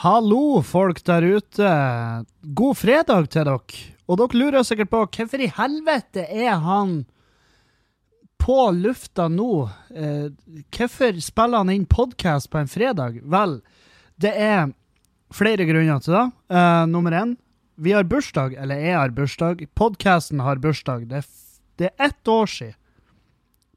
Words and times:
Hallo, 0.00 0.62
folk 0.64 1.02
der 1.04 1.22
ute. 1.22 1.70
God 2.42 2.76
fredag 2.80 3.28
til 3.30 3.44
dere. 3.44 3.80
Og 4.08 4.18
dere 4.18 4.38
lurer 4.40 4.64
sikkert 4.64 4.90
på 4.90 5.02
hvorfor 5.04 5.42
i 5.44 5.50
helvete 5.52 6.24
er 6.26 6.54
han 6.64 7.02
på 8.42 8.56
lufta 8.74 9.28
nå? 9.30 9.68
Eh, 9.94 10.30
hvorfor 10.72 11.20
spiller 11.22 11.62
han 11.62 11.70
inn 11.74 11.84
podkast 11.86 12.50
på 12.50 12.62
en 12.62 12.72
fredag? 12.72 13.20
Vel, 13.22 13.58
det 14.16 14.32
er 14.32 14.72
flere 15.32 15.68
grunner 15.68 16.00
til 16.02 16.16
det. 16.16 16.24
Eh, 16.56 16.84
nummer 16.90 17.14
én, 17.20 17.36
vi 17.76 17.92
har 17.92 18.08
bursdag, 18.08 18.56
eller 18.58 18.80
jeg 18.80 18.96
har 18.96 19.14
bursdag. 19.14 19.66
Podkasten 19.78 20.40
har 20.40 20.56
bursdag. 20.56 21.04
Det 21.12 21.20
er, 21.20 21.28
det 21.78 21.90
er 21.92 22.08
ett 22.08 22.28
år 22.32 22.48
siden. 22.50 22.78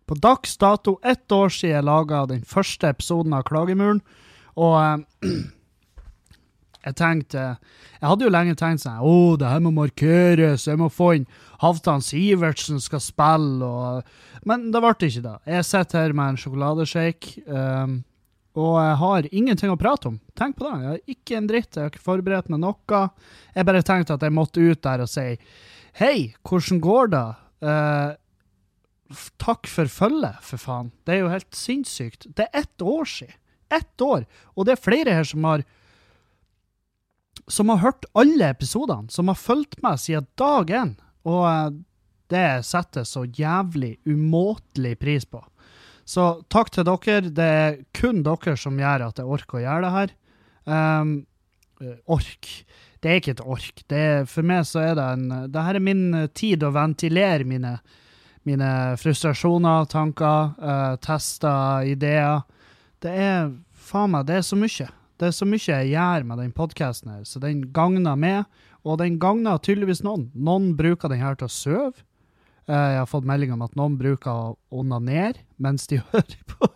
På 0.05 0.15
dags 0.21 0.57
dato 0.61 0.99
ett 1.03 1.31
år 1.33 1.49
siden 1.49 1.75
jeg 1.75 1.85
laga 1.85 2.25
den 2.29 2.43
første 2.45 2.87
episoden 2.93 3.33
av 3.33 3.43
Klagemuren. 3.45 4.01
Og 4.55 4.79
eh, 4.79 5.35
jeg 6.85 6.97
tenkte 6.99 7.43
Jeg 7.43 8.05
hadde 8.05 8.27
jo 8.27 8.31
lenge 8.33 8.55
tenkt 8.59 8.83
sånn 8.83 9.01
Å, 9.01 9.35
det 9.41 9.49
her 9.49 9.61
må 9.65 9.73
markeres, 9.75 10.67
jeg 10.69 10.79
må 10.79 10.89
få 10.93 11.11
inn 11.17 11.27
Halvdan 11.63 12.03
Sivertsen 12.03 12.81
skal 12.83 13.01
spille, 13.03 13.65
og 13.65 14.45
Men 14.47 14.69
det 14.73 14.81
ble 14.83 14.91
ikke 15.07 15.23
det. 15.23 15.37
Jeg 15.49 15.65
sitter 15.65 16.03
her 16.03 16.17
med 16.17 16.33
en 16.33 16.41
sjokoladeshake, 16.41 17.45
um, 17.47 17.95
og 18.59 18.75
jeg 18.77 18.97
har 18.99 19.29
ingenting 19.31 19.71
å 19.73 19.77
prate 19.79 20.11
om. 20.11 20.19
Tenk 20.37 20.59
på 20.59 20.67
det. 20.67 20.75
Jeg 20.75 20.91
har 20.91 21.15
ikke 21.15 21.37
en 21.39 21.47
dritt, 21.49 21.71
jeg 21.71 21.81
har 21.81 21.89
ikke 21.89 22.03
forberedt 22.03 22.51
meg 22.53 22.61
noe. 22.61 22.99
Jeg 23.55 23.67
bare 23.67 23.81
tenkte 23.87 24.19
at 24.19 24.27
jeg 24.27 24.35
måtte 24.35 24.61
ut 24.61 24.83
der 24.85 25.05
og 25.07 25.09
si 25.09 25.25
Hei, 25.95 26.35
hvordan 26.43 26.83
går 26.83 27.11
det? 27.15 27.25
Uh, 27.63 28.11
takk 29.41 29.71
for 29.71 29.89
følget, 29.89 30.43
for 30.43 30.61
faen. 30.61 30.91
Det 31.07 31.15
er 31.15 31.23
jo 31.23 31.31
helt 31.31 31.55
sinnssykt. 31.55 32.27
Det 32.35 32.49
er 32.49 32.61
ett 32.65 32.85
år 32.85 33.09
siden. 33.09 33.39
Ett 33.73 34.01
år! 34.03 34.27
Og 34.53 34.67
det 34.67 34.75
er 34.75 34.83
flere 34.83 35.15
her 35.15 35.25
som 35.25 35.45
har 35.47 35.63
som 37.47 37.69
har 37.69 37.83
hørt 37.83 38.07
alle 38.17 38.49
episodene, 38.49 39.11
som 39.13 39.29
har 39.29 39.37
fulgt 39.37 39.81
meg 39.85 39.99
siden 40.01 40.27
dag 40.39 40.71
én. 40.73 40.95
Og 41.27 41.43
eh, 41.49 41.75
det 42.33 42.47
setter 42.65 43.05
så 43.05 43.25
jævlig 43.25 43.97
umåtelig 44.05 44.95
pris 45.01 45.27
på. 45.29 45.43
Så 46.05 46.25
takk 46.53 46.71
til 46.73 46.85
dere. 46.85 47.33
Det 47.33 47.45
er 47.45 47.77
kun 47.97 48.23
dere 48.25 48.55
som 48.57 48.77
gjør 48.79 49.07
at 49.07 49.21
jeg 49.21 49.29
orker 49.37 49.59
å 49.59 49.63
gjøre 49.63 49.85
det 49.85 49.93
her. 49.95 50.15
Um, 50.65 51.13
ork. 52.09 52.49
Det 53.01 53.11
er 53.11 53.21
ikke 53.21 53.35
et 53.35 53.45
ork. 53.45 53.83
Er, 53.93 54.25
for 54.29 54.45
meg 54.45 54.65
så 54.69 54.81
er 54.81 54.97
det 54.97 55.05
en 55.05 55.25
Det 55.53 55.65
her 55.67 55.77
er 55.77 55.85
min 55.85 56.05
eh, 56.13 56.29
tid 56.33 56.65
å 56.65 56.73
ventilere 56.73 57.45
mine, 57.45 57.75
mine 58.45 58.69
frustrasjoner, 59.01 59.89
tanker, 59.89 60.53
uh, 60.61 60.93
tester, 61.01 61.85
ideer. 61.89 62.45
Det 63.01 63.13
er 63.13 63.51
faen 63.73 64.13
meg, 64.13 64.25
det 64.29 64.39
er 64.39 64.45
så 64.45 64.57
mye. 64.57 64.89
Det 65.19 65.29
er 65.29 65.35
så 65.35 65.45
mye 65.47 65.61
jeg 65.63 65.91
gjør 65.93 66.25
med 66.27 66.41
den 66.43 66.51
podkasten 66.55 67.11
her, 67.13 67.23
så 67.27 67.39
den 67.39 67.61
gagner 67.75 68.17
meg, 68.19 68.43
og 68.85 68.97
den 68.99 69.15
gagner 69.21 69.57
tydeligvis 69.63 70.03
noen. 70.03 70.27
Noen 70.35 70.73
bruker 70.77 71.09
den 71.11 71.21
her 71.23 71.37
til 71.39 71.47
å 71.47 71.53
sove. 71.55 72.03
Eh, 72.67 72.73
Jeg 72.75 72.99
har 72.99 73.07
fått 73.09 73.25
melding 73.29 73.53
om 73.55 73.63
at 73.65 73.75
noen 73.79 73.95
bruker 73.97 74.31
å 74.31 74.57
onanere 74.81 75.45
mens 75.57 75.87
de 75.87 76.01
hører 76.11 76.41
på. 76.51 76.67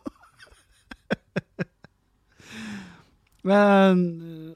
Men, 3.49 3.99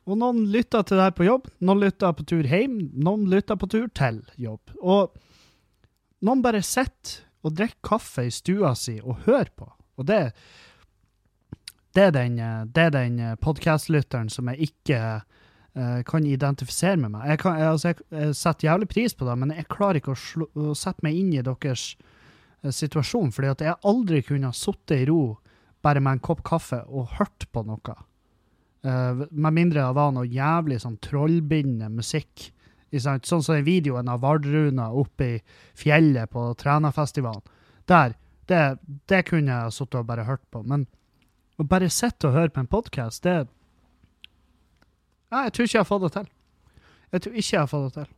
og 0.04 0.18
noen 0.20 0.42
lytter 0.52 0.84
til 0.84 1.00
det 1.00 1.06
her 1.08 1.14
på 1.16 1.26
jobb, 1.28 1.46
noen 1.64 1.80
lytter 1.86 2.12
på 2.18 2.26
tur 2.28 2.44
hjem, 2.50 2.74
noen 3.00 3.24
lytter 3.32 3.56
på 3.60 3.70
tur 3.72 3.86
til 3.96 4.20
jobb. 4.44 4.74
Og 4.84 5.14
noen 6.24 6.42
bare 6.44 6.60
sitter 6.68 7.22
og 7.44 7.56
drikker 7.58 7.80
kaffe 7.84 8.26
i 8.28 8.32
stua 8.34 8.74
si 8.80 8.98
og 9.02 9.24
hører 9.26 9.50
på. 9.56 9.70
Og 10.00 10.08
det, 10.10 10.20
det 11.94 12.10
er 12.10 12.14
den, 12.16 12.40
eh, 12.42 12.66
det 12.66 12.88
er 12.88 12.94
den 12.96 13.20
podkastlytteren 13.42 14.30
som 14.34 14.50
jeg 14.52 14.70
ikke 14.70 15.00
uh, 15.78 16.02
kan 16.08 16.26
identifisere 16.26 16.98
med 17.02 17.14
meg. 17.16 17.28
Jeg, 17.34 17.42
kan, 17.44 17.60
jeg, 17.60 17.70
altså, 17.70 17.92
jeg, 17.92 18.08
jeg 18.12 18.38
setter 18.40 18.70
jævlig 18.70 18.90
pris 18.94 19.16
på 19.18 19.28
det, 19.28 19.38
men 19.42 19.54
jeg 19.56 19.70
klarer 19.72 20.02
ikke 20.02 20.16
å, 20.16 20.20
slå, 20.20 20.50
å 20.54 20.78
sette 20.78 21.06
meg 21.06 21.20
inn 21.20 21.34
i 21.36 21.44
deres 21.46 21.86
eh, 22.64 22.74
situasjon, 22.74 23.34
fordi 23.36 23.52
at 23.54 23.66
jeg 23.68 23.82
aldri 23.90 24.24
kunne 24.26 24.52
ha 24.52 24.58
sittet 24.58 25.04
i 25.04 25.08
ro 25.10 25.38
bare 25.84 26.02
med 26.04 26.18
en 26.18 26.24
kopp 26.24 26.44
kaffe 26.48 26.80
og 26.88 27.16
hørt 27.20 27.48
på 27.52 27.66
noe. 27.68 27.98
Uh, 28.84 29.26
med 29.32 29.56
mindre 29.56 29.86
det 29.86 29.98
var 29.98 30.12
noe 30.16 30.28
jævlig 30.28 30.82
sånn 30.84 31.00
trollbindende 31.04 31.92
musikk. 31.94 32.50
Sånn 32.94 33.24
som 33.26 33.56
den 33.56 33.66
videoen 33.66 34.10
av 34.12 34.20
Vardruna 34.22 34.92
oppe 34.94 35.26
i 35.26 35.38
fjellet 35.82 36.30
på 36.30 36.52
Trænafestivalen. 36.62 37.42
Der, 37.90 38.14
det, 38.48 38.60
det 39.10 39.24
kunne 39.26 39.50
jeg 39.50 39.74
sittet 39.74 39.98
og 40.04 40.12
bare 40.12 40.28
hørt 40.28 40.44
på. 40.54 40.62
Men 40.62 40.86
å 41.60 41.68
bare 41.70 41.92
sitte 41.94 42.30
og 42.30 42.38
høre 42.38 42.54
på 42.54 42.64
en 42.64 42.72
podkast, 42.72 43.24
det 43.24 43.48
Nei, 45.34 45.48
jeg 45.48 45.54
tror 45.54 45.66
ikke 45.66 45.74
jeg 45.74 45.82
har 45.82 45.90
fått 45.90 46.04
det 46.04 46.12
til. 46.14 46.26
Jeg 47.14 47.22
tror 47.24 47.38
ikke 47.40 47.54
jeg 47.56 47.62
har 47.64 47.70
fått 47.72 47.86
det 47.88 48.04
til. 48.04 48.12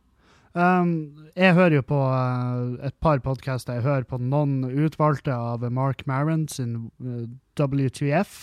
Um, 0.56 0.90
jeg 1.36 1.54
hører 1.56 1.74
jo 1.78 1.84
på 1.88 2.00
uh, 2.00 2.76
et 2.84 2.96
par 3.00 3.22
podkaster. 3.24 3.78
Jeg 3.78 3.86
hører 3.86 4.04
på 4.08 4.18
noen 4.20 4.58
utvalgte 4.68 5.32
av 5.32 5.64
Mark 5.72 6.04
Maron 6.08 6.46
sin 6.48 6.90
eh, 7.00 7.26
WTF, 7.56 8.34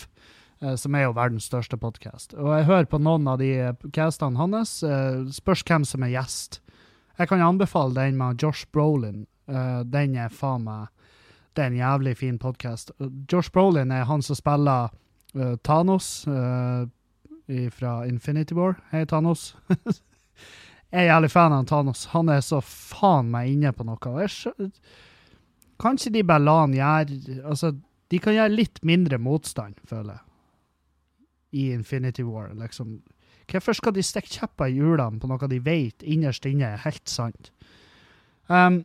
uh, 0.61 0.73
som 0.77 0.97
er 0.97 1.07
jo 1.07 1.15
verdens 1.17 1.45
største 1.49 1.77
podkast. 1.77 2.33
Og 2.33 2.49
jeg 2.53 2.67
hører 2.69 2.89
på 2.89 3.01
noen 3.01 3.29
av 3.29 3.37
de 3.41 3.51
eh, 3.67 3.87
castene 3.93 4.41
hans. 4.41 4.79
eh, 4.85 5.21
spørs 5.33 5.65
hvem 5.69 5.85
som 5.89 6.05
er 6.05 6.13
gjest. 6.13 6.59
Jeg 7.17 7.29
kan 7.29 7.45
anbefale 7.45 7.93
den 7.97 8.17
med 8.17 8.41
Josh 8.41 8.65
Brolin. 8.73 9.27
Eh, 9.49 9.81
den 9.85 10.17
er 10.17 10.33
faen 10.33 10.65
meg 10.65 10.92
Det 11.53 11.61
er 11.61 11.69
en 11.69 11.77
jævlig 11.77 12.17
fin 12.17 12.37
podkast. 12.41 12.91
Josh 13.31 13.51
Brolin 13.51 13.91
er 13.91 14.07
han 14.09 14.21
som 14.25 14.35
spiller 14.35 14.89
uh, 15.37 15.55
Thanos 15.63 16.25
uh, 16.27 16.87
fra 17.69 17.91
Infinity 18.09 18.55
War. 18.57 18.79
Hei, 18.91 19.05
Thanos. 19.05 19.55
jeg 20.91 21.03
er 21.03 21.11
jævlig 21.11 21.29
fan 21.31 21.53
av 21.53 21.67
Thanos. 21.69 22.07
Han 22.15 22.31
er 22.33 22.41
så 22.41 22.61
faen 22.65 23.29
meg 23.29 23.51
inne 23.51 23.73
på 23.73 23.85
noe. 23.85 24.27
Kanskje 25.83 26.13
de 26.15 26.23
bare 26.25 26.41
la 26.41 26.55
han 26.63 26.73
gjøre 26.73 27.41
Altså, 27.43 27.75
de 28.09 28.21
kan 28.21 28.33
gjøre 28.33 28.55
litt 28.55 28.81
mindre 28.81 29.19
motstand, 29.21 29.77
føler 29.89 30.15
jeg, 30.15 30.23
i 31.53 31.67
Infinity 31.73 32.25
War. 32.25 32.49
liksom. 32.57 33.03
Hvorfor 33.51 33.77
skal 33.77 33.93
de 33.93 34.01
stikke 34.01 34.39
kjepper 34.39 34.71
i 34.71 34.79
hjulene 34.79 35.21
på 35.21 35.29
noe 35.29 35.51
de 35.51 35.61
vet 35.61 36.01
innerst 36.01 36.45
inne 36.49 36.73
er 36.73 36.81
helt 36.81 37.05
sant? 37.09 37.51
Um, 38.49 38.83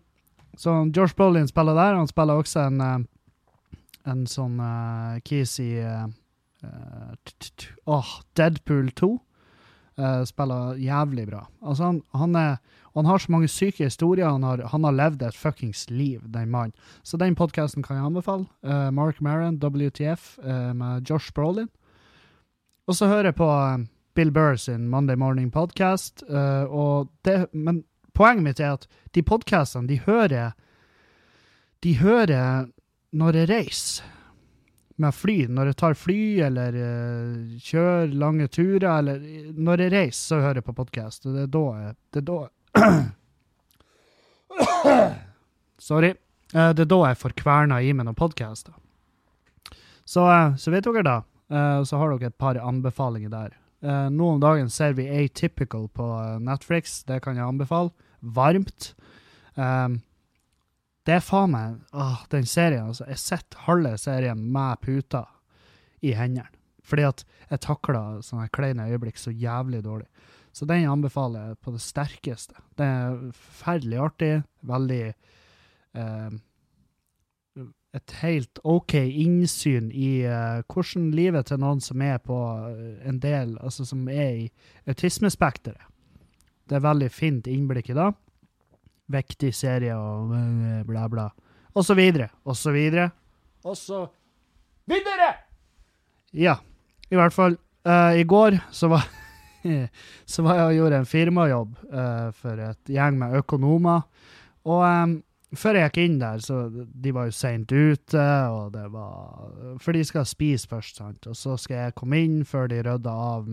så 0.59 0.91
George 0.95 1.15
Brolin 1.17 1.49
spiller 1.49 1.75
der. 1.75 1.95
Han 1.95 2.11
spiller 2.11 2.35
også 2.35 2.67
en, 2.67 2.81
eh, 2.83 2.99
en 4.11 4.25
sånn 4.27 4.59
uh, 4.59 5.19
Keys 5.23 5.59
i 5.63 5.71
uh, 5.79 6.09
Deadpool 8.35 8.91
2. 8.99 9.11
Uh, 9.99 10.23
spiller 10.27 10.79
jævlig 10.83 11.27
bra. 11.31 11.45
Altså, 11.63 11.85
han, 11.85 12.01
han, 12.15 12.35
er, 12.39 12.57
han 12.95 13.07
har 13.07 13.23
så 13.23 13.33
mange 13.35 13.51
syke 13.51 13.87
historier. 13.87 14.27
Han 14.31 14.43
har, 14.43 14.65
han 14.73 14.87
har 14.87 14.97
levd 14.99 15.23
et 15.27 15.39
fuckings 15.39 15.85
liv, 15.91 16.23
den 16.27 16.51
mannen. 16.51 16.75
Så 17.07 17.19
den 17.23 17.39
podkasten 17.39 17.87
kan 17.87 18.01
jeg 18.01 18.11
anbefale. 18.11 18.47
Uh, 18.67 18.91
Mark 18.95 19.21
Maron, 19.23 19.61
WTF, 19.63 20.39
uh, 20.43 20.75
med 20.75 21.07
Josh 21.11 21.31
Brolin. 21.35 21.71
Og 22.89 22.97
så 22.99 23.07
hører 23.07 23.31
jeg 23.31 23.39
på 23.39 23.51
Bill 24.15 24.31
Burr 24.35 24.57
sin 24.57 24.89
Monday 24.89 25.15
Morning 25.15 25.53
Podcast. 25.53 26.23
og 26.27 27.11
det, 27.25 27.47
men 27.53 27.85
poenget 28.19 28.45
mitt 28.45 28.61
er 28.61 28.77
at 28.77 28.89
de 29.15 29.23
podkastene, 29.23 29.89
de 29.89 30.01
hører 30.05 30.53
De 31.83 31.95
hører 32.01 32.67
når 33.15 33.37
jeg 33.39 33.49
reiser 33.49 34.05
med 34.99 35.15
fly, 35.15 35.47
når 35.47 35.71
jeg 35.71 35.77
tar 35.79 35.95
fly 35.99 36.23
eller 36.49 36.75
uh, 36.75 37.59
kjører 37.63 38.15
lange 38.19 38.49
turer, 38.51 38.99
eller 38.99 39.21
når 39.55 39.81
jeg 39.85 39.93
reiser, 39.95 40.19
så 40.19 40.41
hører 40.43 40.59
jeg 40.59 40.67
på 40.67 40.75
podkast. 40.81 41.23
Det 41.29 41.43
er 41.47 41.53
da 41.55 41.67
jeg 41.79 41.95
Det 42.15 42.21
er 42.23 42.27
da 42.33 42.39
Sorry. 45.89 46.11
Uh, 46.55 46.71
det 46.75 46.83
er 46.83 46.91
da 46.91 47.01
jeg 47.07 47.21
får 47.23 47.33
kverna 47.39 47.77
i 47.85 47.93
meg 47.95 48.05
noen 48.09 48.19
podkaster. 48.19 48.75
Så, 50.03 50.21
uh, 50.27 50.57
så 50.59 50.67
vet 50.75 50.87
dere 50.89 51.03
da. 51.07 51.19
Så 51.49 51.97
har 51.97 52.07
dere 52.13 52.29
et 52.29 52.37
par 52.37 52.59
anbefalinger 52.61 53.31
der. 53.33 53.55
Nå 54.13 54.27
om 54.35 54.41
dagen 54.43 54.69
ser 54.69 54.93
vi 54.99 55.09
Atypical 55.09 55.89
på 55.97 56.05
Netflix. 56.45 57.01
Det 57.09 57.23
kan 57.25 57.37
jeg 57.39 57.47
anbefale. 57.47 57.89
Varmt. 58.21 58.93
Um, 59.55 60.01
det 61.09 61.17
er 61.17 61.25
faen 61.25 61.55
meg 61.55 61.79
åh, 61.97 62.25
Den 62.33 62.47
serien, 62.47 62.91
altså. 62.91 63.07
Jeg 63.09 63.23
sitter 63.23 63.65
halve 63.65 63.95
serien 64.01 64.41
med 64.53 64.81
puta 64.85 65.25
i 66.05 66.13
hendene. 66.13 66.51
Fordi 66.89 67.05
at 67.05 67.25
jeg 67.51 67.63
takla 67.65 68.03
sånne 68.25 68.49
kleine 68.53 68.87
øyeblikk 68.89 69.19
så 69.21 69.33
jævlig 69.33 69.83
dårlig. 69.85 70.07
Så 70.57 70.67
den 70.69 70.89
anbefaler 70.89 71.51
jeg 71.51 71.59
på 71.65 71.73
det 71.75 71.81
sterkeste. 71.85 72.61
Det 72.79 72.87
er 72.87 73.19
forferdelig 73.37 73.99
artig. 74.05 74.31
Veldig 74.69 75.03
eh, 76.03 76.31
Et 77.99 78.15
helt 78.21 78.61
OK 78.65 78.95
innsyn 78.95 79.91
i 79.93 80.25
eh, 80.29 80.63
hvordan 80.69 81.11
livet 81.17 81.49
til 81.49 81.61
noen 81.61 81.81
som 81.81 82.03
er 82.05 82.19
på 82.21 82.37
eh, 82.69 82.99
en 83.09 83.21
del 83.21 83.57
Altså 83.65 83.87
som 83.89 84.09
er 84.09 84.45
i 84.45 84.49
autismespekteret. 84.87 85.88
Det 86.69 86.77
er 86.77 86.85
veldig 86.85 87.09
fint 87.13 87.49
innblikk 87.49 87.93
i 87.93 87.97
det. 87.97 88.09
Vektig 89.13 89.55
serie 89.57 89.97
og 89.97 90.35
eh, 90.37 90.81
bla, 90.89 91.07
bla. 91.09 91.29
Og 91.75 91.85
så 91.87 91.97
videre, 91.97 92.29
og 92.45 92.57
så 92.59 92.73
videre. 92.75 93.11
Og 93.65 93.77
så 93.79 94.03
videre! 94.89 95.31
Ja, 96.37 96.59
i 97.09 97.17
hvert 97.17 97.33
fall. 97.33 97.57
Uh, 97.89 98.19
I 98.21 98.25
går 98.29 98.59
så 98.75 98.91
var 98.93 99.07
så 100.33 100.43
var 100.45 100.59
jeg 100.59 100.67
og 100.67 100.77
gjorde 100.77 100.99
en 101.01 101.09
firmajobb 101.09 101.79
uh, 101.93 102.29
for 102.37 102.61
et 102.63 102.93
gjeng 102.93 103.17
med 103.21 103.39
økonomer. 103.41 104.05
Og 104.69 104.83
um, 104.85 105.15
før 105.57 105.79
jeg 105.79 105.89
gikk 105.89 106.01
inn 106.03 106.19
der, 106.21 106.43
så 106.45 106.67
de 106.69 107.15
var 107.17 107.29
jo 107.31 107.37
seint 107.37 107.73
ute, 107.73 108.27
og 108.53 108.75
det 108.75 108.85
var 108.93 109.79
For 109.81 109.97
de 109.97 110.05
skal 110.05 110.29
spise 110.29 110.69
først, 110.69 111.01
sant. 111.01 111.31
Og 111.31 111.37
så 111.37 111.57
skal 111.57 111.87
jeg 111.87 111.97
komme 111.97 112.21
inn 112.21 112.43
før 112.49 112.69
de 112.69 112.83
rydder 112.85 113.25
av 113.33 113.49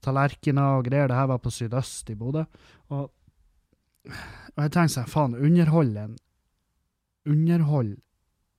middagstallerkener 0.00 0.78
og 0.78 0.84
greier. 0.84 1.08
Det 1.08 1.16
her 1.16 1.26
var 1.28 1.38
på 1.38 1.50
Sydøst 1.50 2.10
i 2.10 2.14
Bodø. 2.14 2.44
Og, 2.90 3.10
og 4.56 4.62
jeg 4.62 4.72
tenkte 4.72 4.94
sånn, 4.94 5.08
faen, 5.08 5.34
underhold 5.34 5.96
en 5.96 6.18
Underhold 7.26 7.98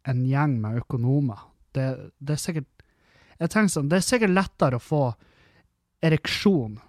en 0.05 0.25
gjeng 0.25 0.59
med 0.61 0.77
økonomer. 0.77 1.39
Det, 1.73 2.11
det 2.19 2.33
er 2.35 2.39
sikkert 2.39 2.83
Jeg 3.39 3.49
tenker 3.49 3.71
sånn, 3.73 3.89
det 3.89 3.97
er 3.97 4.05
sikkert 4.05 4.35
lettere 4.35 4.77
å 4.77 4.79
få 4.79 5.13
ereksjon 6.01 6.79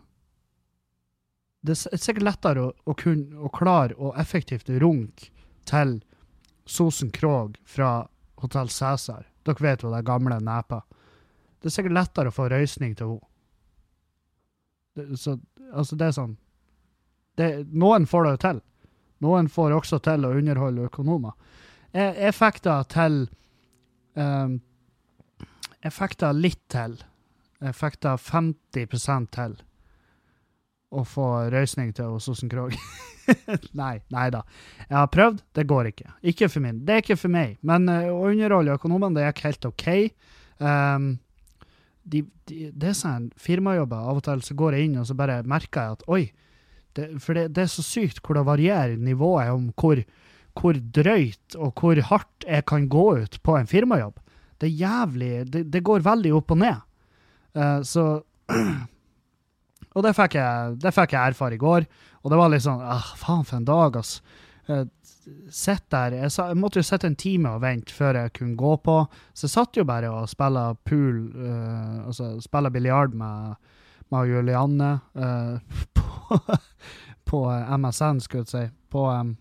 det 1.62 1.76
er 1.76 1.96
sikkert 1.96 2.24
lettere 2.26 2.60
å, 2.60 2.72
å 2.84 2.94
kunne 2.98 3.38
å 3.38 3.48
klare 3.48 3.94
å 3.94 4.12
effektivt 4.18 4.68
runke 4.82 5.30
til 5.64 6.00
Sosen 6.66 7.12
Krog 7.14 7.54
fra 7.64 8.08
Hotell 8.42 8.68
Cæsar. 8.68 9.28
Dere 9.46 9.62
vet 9.62 9.84
jo 9.84 9.92
det 9.94 10.02
gamle 10.04 10.40
nepa. 10.42 10.82
Det 11.62 11.70
er 11.70 11.76
sikkert 11.76 11.94
lettere 11.94 12.32
å 12.32 12.34
få 12.34 12.48
røysning 12.50 12.96
til 12.98 13.14
henne. 13.14 13.31
Så 15.16 15.38
altså, 15.72 15.96
det 15.96 16.08
er 16.08 16.16
sånn 16.16 16.36
det, 17.40 17.48
Noen 17.72 18.04
får 18.06 18.26
det 18.26 18.32
jo 18.34 18.40
til. 18.42 18.60
Noen 19.24 19.48
får 19.48 19.76
også 19.76 20.00
til 20.04 20.26
å 20.26 20.34
underholde 20.36 20.88
økonomer. 20.90 21.32
Det 21.92 22.76
til 22.92 23.16
um, 24.18 24.58
fikk 25.96 26.18
det 26.20 26.32
litt 26.38 26.62
til. 26.72 26.96
Jeg 27.62 27.78
fikk 27.78 28.00
det 28.02 28.16
50 28.26 29.28
til 29.32 29.56
å 30.92 31.04
få 31.08 31.28
røysning 31.52 31.92
til 31.96 32.12
hos 32.16 32.28
Sosen 32.28 32.50
Krog. 32.52 32.74
nei, 33.80 33.94
nei 34.12 34.28
da. 34.34 34.42
Jeg 34.88 34.96
har 34.98 35.12
prøvd, 35.14 35.42
det 35.56 35.68
går 35.70 35.92
ikke. 35.92 36.10
Ikke 36.32 36.48
for 36.52 36.64
min. 36.64 36.82
Det 36.84 36.94
er 36.94 37.04
ikke 37.04 37.20
for 37.20 37.32
meg. 37.32 37.56
Men 37.62 37.88
uh, 37.88 38.10
å 38.12 38.26
underholde 38.32 38.76
økonomene, 38.76 39.16
det 39.16 39.28
gikk 39.30 39.44
helt 39.46 39.68
OK. 39.70 39.86
Um, 40.58 41.14
de, 42.04 42.22
de, 42.50 42.70
det 42.74 42.92
er 42.92 42.98
sånn 42.98 43.30
firmajobber. 43.40 44.08
Av 44.10 44.20
og 44.20 44.24
til 44.26 44.42
så 44.44 44.56
går 44.58 44.76
jeg 44.76 44.88
inn 44.88 45.00
og 45.02 45.08
så 45.08 45.16
bare 45.18 45.42
merker 45.48 45.86
jeg 45.86 45.98
at 45.98 46.04
oi, 46.10 46.22
det, 46.96 47.08
for 47.24 47.38
det, 47.38 47.48
det 47.56 47.64
er 47.64 47.72
så 47.72 47.84
sykt 47.86 48.20
hvor 48.24 48.36
det 48.36 48.44
varierer 48.48 48.98
nivået 49.00 49.52
om 49.54 49.70
hvor, 49.80 50.02
hvor 50.58 50.78
drøyt 50.98 51.56
og 51.56 51.80
hvor 51.80 52.00
hardt 52.10 52.48
jeg 52.48 52.66
kan 52.68 52.88
gå 52.92 53.06
ut 53.22 53.38
på 53.44 53.56
en 53.56 53.70
firmajobb. 53.70 54.18
Det 54.60 54.68
er 54.68 54.80
jævlig 54.84 55.30
Det, 55.50 55.64
det 55.72 55.82
går 55.82 56.04
veldig 56.06 56.34
opp 56.38 56.54
og 56.54 56.62
ned. 56.62 56.82
Uh, 57.56 57.80
så 57.86 58.06
Og 59.92 60.04
det 60.06 60.14
fikk, 60.16 60.38
jeg, 60.38 60.76
det 60.80 60.92
fikk 60.96 61.12
jeg 61.12 61.32
erfare 61.34 61.56
i 61.58 61.60
går, 61.60 61.84
og 62.24 62.32
det 62.32 62.36
var 62.40 62.48
litt 62.48 62.64
sånn 62.64 62.80
ah, 62.80 63.10
faen 63.20 63.44
for 63.44 63.58
en 63.58 63.66
dag, 63.68 63.98
ass. 64.00 64.22
Eh, 64.70 64.86
Sitt 65.52 65.84
der 65.92 66.16
jeg, 66.16 66.32
sa, 66.34 66.48
jeg 66.50 66.58
måtte 66.58 66.80
jo 66.80 66.86
sitte 66.86 67.08
en 67.10 67.18
time 67.18 67.54
og 67.54 67.62
vente 67.62 67.94
før 67.94 68.18
jeg 68.20 68.32
kunne 68.38 68.58
gå 68.58 68.72
på, 68.84 68.96
så 69.32 69.46
jeg 69.46 69.54
satt 69.54 69.78
jo 69.78 69.84
bare 69.88 70.10
og 70.10 70.30
spilla 70.30 70.72
pool, 70.88 71.24
uh, 71.36 72.08
altså 72.08 72.34
spilla 72.42 72.72
biljard 72.74 73.14
med, 73.18 73.54
med 74.14 74.32
Julianne 74.32 74.90
uh, 75.14 75.78
på, 75.98 76.40
på 77.30 77.44
MSN, 77.78 78.22
skulle 78.24 78.46
jeg 78.46 78.52
si. 78.52 78.64
På, 78.92 79.06
um, 79.10 79.36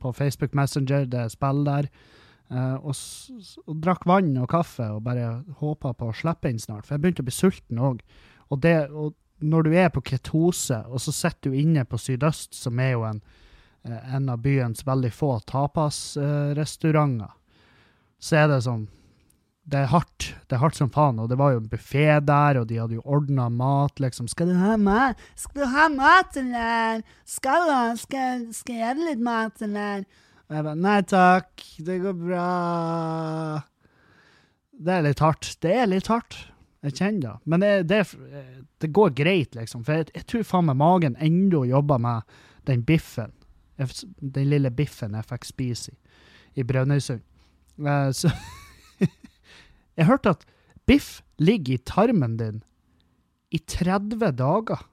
på 0.00 0.12
Facebook 0.16 0.56
Messenger, 0.56 1.04
det 1.10 1.26
er 1.26 1.32
spill 1.32 1.64
der. 1.68 1.90
Uh, 2.50 2.76
og, 2.82 2.96
og 3.68 3.76
drakk 3.84 4.08
vann 4.10 4.32
og 4.42 4.48
kaffe 4.50 4.88
og 4.90 5.04
bare 5.06 5.44
håpa 5.60 5.92
på 5.94 6.10
å 6.10 6.16
slippe 6.16 6.50
inn 6.50 6.58
snart, 6.58 6.86
for 6.86 6.96
jeg 6.96 7.04
begynte 7.04 7.22
å 7.22 7.28
bli 7.28 7.36
sulten 7.36 7.82
òg. 7.90 8.00
Og, 8.50 8.66
og 8.90 9.14
når 9.40 9.62
du 9.62 9.76
er 9.76 9.88
på 9.92 10.02
ketose, 10.04 10.82
og 10.88 11.00
så 11.00 11.12
sitter 11.14 11.50
du 11.50 11.60
inne 11.60 11.84
på 11.88 11.98
Sydøst, 11.98 12.54
som 12.56 12.78
er 12.80 12.92
jo 12.92 13.04
en, 13.08 13.20
eh, 13.20 13.46
en 13.88 14.28
av 14.28 14.40
byens 14.44 14.82
veldig 14.86 15.12
få 15.14 15.38
tapasrestauranter, 15.48 17.30
så 18.20 18.42
er 18.42 18.50
det 18.52 18.64
sånn 18.66 18.88
Det 19.70 19.78
er 19.78 19.90
hardt. 19.92 20.24
Det 20.48 20.56
er 20.56 20.62
hardt 20.64 20.74
som 20.74 20.88
faen. 20.90 21.20
Og 21.22 21.28
det 21.30 21.36
var 21.38 21.52
jo 21.52 21.60
en 21.60 21.68
buffé 21.70 22.16
der, 22.26 22.58
og 22.58 22.64
de 22.66 22.78
hadde 22.80 22.96
jo 22.96 23.02
ordna 23.04 23.48
mat, 23.48 24.00
liksom. 24.00 24.26
'Skal 24.26 24.48
du 24.48 24.54
ha 24.58 24.76
mat? 24.76 25.20
Skal 25.36 25.62
du 25.62 25.66
ha 25.68 25.88
mat, 25.88 26.36
eller? 26.36 27.02
Skal 27.24 27.68
du? 27.68 27.96
Skal, 28.00 28.48
skal 28.56 28.74
jeg 28.74 28.82
gjøre 28.82 29.06
litt 29.10 29.22
mat, 29.22 29.62
eller?' 29.62 30.04
Og 30.48 30.56
jeg 30.56 30.64
bare 30.64 30.74
'Nei 30.74 31.00
takk, 31.02 31.62
det 31.86 32.00
går 32.02 32.16
bra'. 32.18 33.62
Det 34.72 34.92
er 34.96 35.02
litt 35.02 35.20
hardt. 35.20 35.56
Det 35.62 35.72
er 35.76 35.86
litt 35.86 36.08
hardt. 36.08 36.34
Jeg 36.82 36.96
kjenner 36.96 37.20
det. 37.20 37.34
Men 37.44 37.60
det, 37.60 37.88
det, 37.88 38.00
det 38.80 38.92
går 38.92 39.10
greit, 39.14 39.54
liksom. 39.54 39.84
For 39.84 40.00
jeg, 40.00 40.08
jeg 40.14 40.26
tror 40.26 40.42
faen 40.48 40.66
meg 40.70 40.80
magen 40.80 41.16
ennå 41.20 41.66
jobber 41.68 42.00
med 42.00 42.22
den 42.66 42.82
biffen. 42.82 43.30
Den 44.20 44.50
lille 44.50 44.70
biffen 44.70 45.14
jeg 45.16 45.28
fikk 45.30 45.46
spise 45.48 45.92
i, 45.92 45.98
i 46.60 46.66
Brønnøysund. 46.66 47.22
Uh, 47.80 48.10
Så 48.12 48.32
Jeg 49.98 50.06
hørte 50.06 50.34
at 50.36 50.46
biff 50.86 51.20
ligger 51.38 51.74
i 51.74 51.82
tarmen 51.84 52.36
din 52.36 52.62
i 53.50 53.58
30 53.58 54.32
dager. 54.38 54.84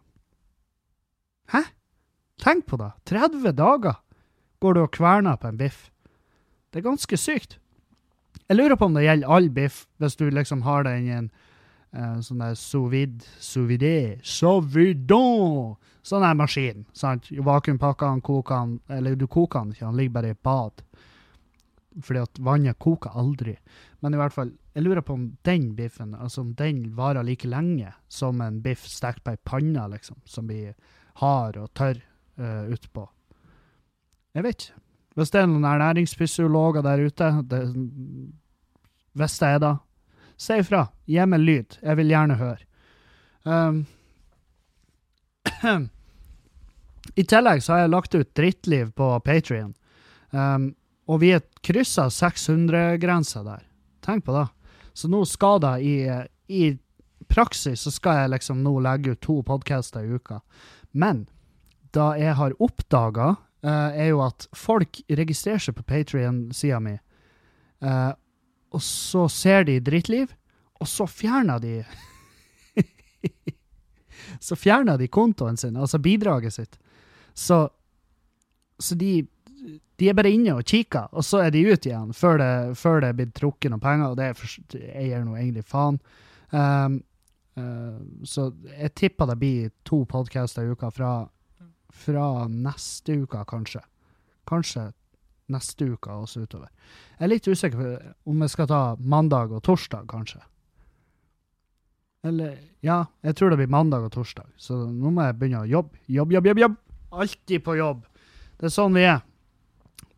Hæ? 1.54 1.62
Tenk 2.42 2.66
på 2.66 2.78
det. 2.78 2.92
30 3.06 3.52
dager 3.56 4.02
går 4.60 4.74
du 4.74 4.82
og 4.82 4.92
kverner 4.92 5.38
på 5.38 5.48
en 5.48 5.58
biff. 5.58 5.90
Det 6.74 6.82
er 6.82 6.90
ganske 6.90 7.18
sykt. 7.18 7.60
Jeg 8.48 8.58
lurer 8.58 8.76
på 8.76 8.88
om 8.88 8.96
det 8.96 9.06
gjelder 9.06 9.32
all 9.32 9.50
biff, 9.50 9.86
hvis 9.98 10.16
du 10.16 10.30
liksom 10.30 10.62
har 10.62 10.84
den 10.88 11.08
i 11.08 11.14
en 11.16 11.32
eh, 11.94 12.18
sånn 12.26 12.42
der 12.44 12.56
sous 12.56 12.88
sovidé, 12.88 13.28
sous 13.40 13.68
vide, 13.68 14.20
sous 14.24 14.72
vidon, 14.74 15.76
sånn 16.06 16.26
der 16.26 16.38
maskin, 16.40 16.86
sant? 16.96 17.30
Vakuumpakker 17.32 18.14
han, 18.14 18.24
koker 18.26 18.62
han 18.62 18.78
eller 18.90 19.16
du 19.16 19.28
koker 19.28 19.64
han 19.66 19.74
ikke, 19.76 19.86
han 19.86 20.00
ligger 20.00 20.18
bare 20.18 20.32
i 20.32 20.36
et 20.36 20.44
bad. 20.44 20.84
Fordi 21.98 22.22
at 22.22 22.40
vannet 22.46 22.78
koker 22.80 23.16
aldri. 23.18 23.56
Men 24.06 24.14
i 24.14 24.20
hvert 24.22 24.36
fall, 24.36 24.52
jeg 24.76 24.86
lurer 24.86 25.02
på 25.02 25.16
om 25.18 25.30
den 25.48 25.72
biffen, 25.78 26.14
altså 26.14 26.44
om 26.44 26.54
den 26.58 26.84
varer 26.98 27.26
like 27.26 27.50
lenge 27.50 27.94
som 28.14 28.42
en 28.46 28.60
biff 28.62 28.86
stekt 28.86 29.24
på 29.26 29.34
ei 29.34 29.42
panne, 29.42 29.88
liksom, 29.96 30.20
som 30.26 30.46
blir 30.50 30.76
hard 31.24 31.58
og 31.58 31.72
tørr 31.74 31.98
uh, 32.38 32.70
utpå. 32.70 33.08
Jeg 34.38 34.46
vet 34.46 34.68
ikke. 34.68 34.84
Hvis 35.18 35.34
det 35.34 35.40
er 35.42 35.48
noen 35.50 35.66
ernæringsfysiologer 35.66 36.84
der 36.86 37.02
ute, 37.10 37.32
det, 37.50 37.62
hvis 39.18 39.38
det 39.42 39.48
er 39.50 39.62
det, 39.64 39.74
si 40.38 40.60
ifra. 40.62 40.88
Gi 41.06 41.26
meg 41.26 41.44
lyd. 41.44 41.78
Jeg 41.82 42.00
vil 42.00 42.14
gjerne 42.14 42.40
høre. 42.40 42.64
Um, 43.48 43.86
I 47.16 47.24
tillegg 47.24 47.64
så 47.64 47.74
har 47.74 47.86
jeg 47.86 47.94
lagt 47.94 48.18
ut 48.18 48.34
drittliv 48.38 48.92
på 48.98 49.12
Patrion. 49.26 49.74
Um, 50.32 50.74
og 51.08 51.22
vi 51.24 51.32
er 51.38 51.46
kryssa 51.64 52.10
600-grensa 52.12 53.44
der. 53.48 53.64
Tenk 54.04 54.26
på 54.28 54.36
det. 54.36 54.48
Så 54.98 55.10
nå 55.12 55.24
skal 55.30 55.62
det 55.64 55.76
i, 55.88 55.96
i 56.52 56.64
praksis 57.32 57.84
så 57.86 57.92
skal 57.94 58.22
jeg 58.22 58.34
liksom 58.36 58.62
nå 58.66 58.78
legge 58.84 59.16
ut 59.16 59.24
to 59.24 59.40
podcaster 59.48 60.04
i 60.04 60.20
uka. 60.20 60.42
Men 60.92 61.26
det 61.96 62.08
jeg 62.22 62.36
har 62.40 62.56
oppdaga, 62.64 63.36
er 63.68 64.12
jo 64.12 64.22
at 64.26 64.48
folk 64.56 65.00
registrerer 65.10 65.62
seg 65.62 65.76
på 65.78 65.86
Patrion-sida 65.88 66.80
mi, 66.84 66.94
eh, 67.82 68.12
og 68.76 68.84
så 68.84 69.28
ser 69.32 69.64
de 69.68 69.80
drittliv, 69.84 70.34
og 70.82 70.88
så 70.90 71.08
fjerner 71.10 71.62
de 71.64 71.74
Så 74.44 74.58
fjerner 74.60 74.98
de 75.00 75.08
kontoen 75.08 75.58
sin, 75.58 75.78
altså 75.78 75.98
bidraget 76.04 76.54
sitt. 76.54 76.78
Så, 77.34 77.70
så 78.80 78.96
de, 78.96 79.22
de 79.96 80.10
er 80.10 80.18
bare 80.18 80.34
inne 80.34 80.58
og 80.58 80.68
kikker, 80.68 81.08
og 81.12 81.26
så 81.26 81.46
er 81.46 81.54
de 81.56 81.64
ute 81.66 81.90
igjen 81.90 82.14
før 82.18 82.42
det, 82.42 83.08
er 83.08 83.16
blitt 83.18 83.34
trukket 83.38 83.72
noen 83.72 83.84
penger, 83.84 84.12
og 84.12 84.20
det 84.20 84.30
er 84.30 84.38
for, 84.38 84.58
nå 84.68 85.38
egentlig 85.38 85.64
faen. 85.66 86.00
Um, 86.52 87.00
uh, 87.60 87.98
så 88.28 88.50
jeg 88.74 88.94
tipper 89.00 89.32
det 89.32 89.40
blir 89.42 89.72
to 89.88 90.04
podcaster 90.10 90.68
i 90.68 90.76
uka 90.76 90.92
fra, 90.94 91.14
fra 91.90 92.28
neste 92.52 93.22
uke, 93.24 93.46
kanskje. 93.48 93.82
Kanskje 94.48 94.90
neste 95.54 95.88
uke 95.94 96.12
og 96.12 96.28
så 96.30 96.44
utover. 96.44 96.70
Jeg 97.18 97.26
er 97.26 97.32
litt 97.32 97.48
usikker 97.48 97.80
på 97.80 98.32
om 98.32 98.44
jeg 98.44 98.54
skal 98.54 98.70
ta 98.70 98.82
mandag 99.00 99.54
og 99.56 99.64
torsdag, 99.66 100.08
kanskje. 100.12 100.42
Eller 102.28 102.58
Ja, 102.86 103.06
jeg 103.26 103.36
tror 103.36 103.52
det 103.52 103.58
blir 103.62 103.72
mandag 103.72 104.06
og 104.06 104.12
torsdag, 104.14 104.48
så 104.58 104.78
nå 104.86 105.12
må 105.12 105.26
jeg 105.26 105.38
begynne 105.40 105.64
å 105.64 105.70
jobbe. 105.70 105.98
Jobb, 106.08 106.36
jobb, 106.36 106.50
jobb, 106.52 106.62
jobb! 106.64 106.78
Alltid 107.12 107.64
på 107.64 107.76
jobb. 107.78 108.04
Det 108.60 108.68
er 108.70 108.74
sånn 108.74 108.96
vi 108.98 109.06
er. 109.08 109.22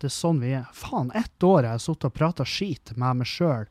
Det 0.00 0.08
er 0.08 0.14
sånn 0.14 0.40
vi 0.42 0.52
er. 0.56 0.66
Faen, 0.76 1.12
ett 1.16 1.44
år 1.44 1.64
har 1.64 1.76
jeg 1.76 1.84
sittet 1.86 2.08
og 2.08 2.16
prata 2.16 2.46
skit 2.48 2.92
med 2.96 3.20
meg 3.20 3.28
sjøl 3.28 3.68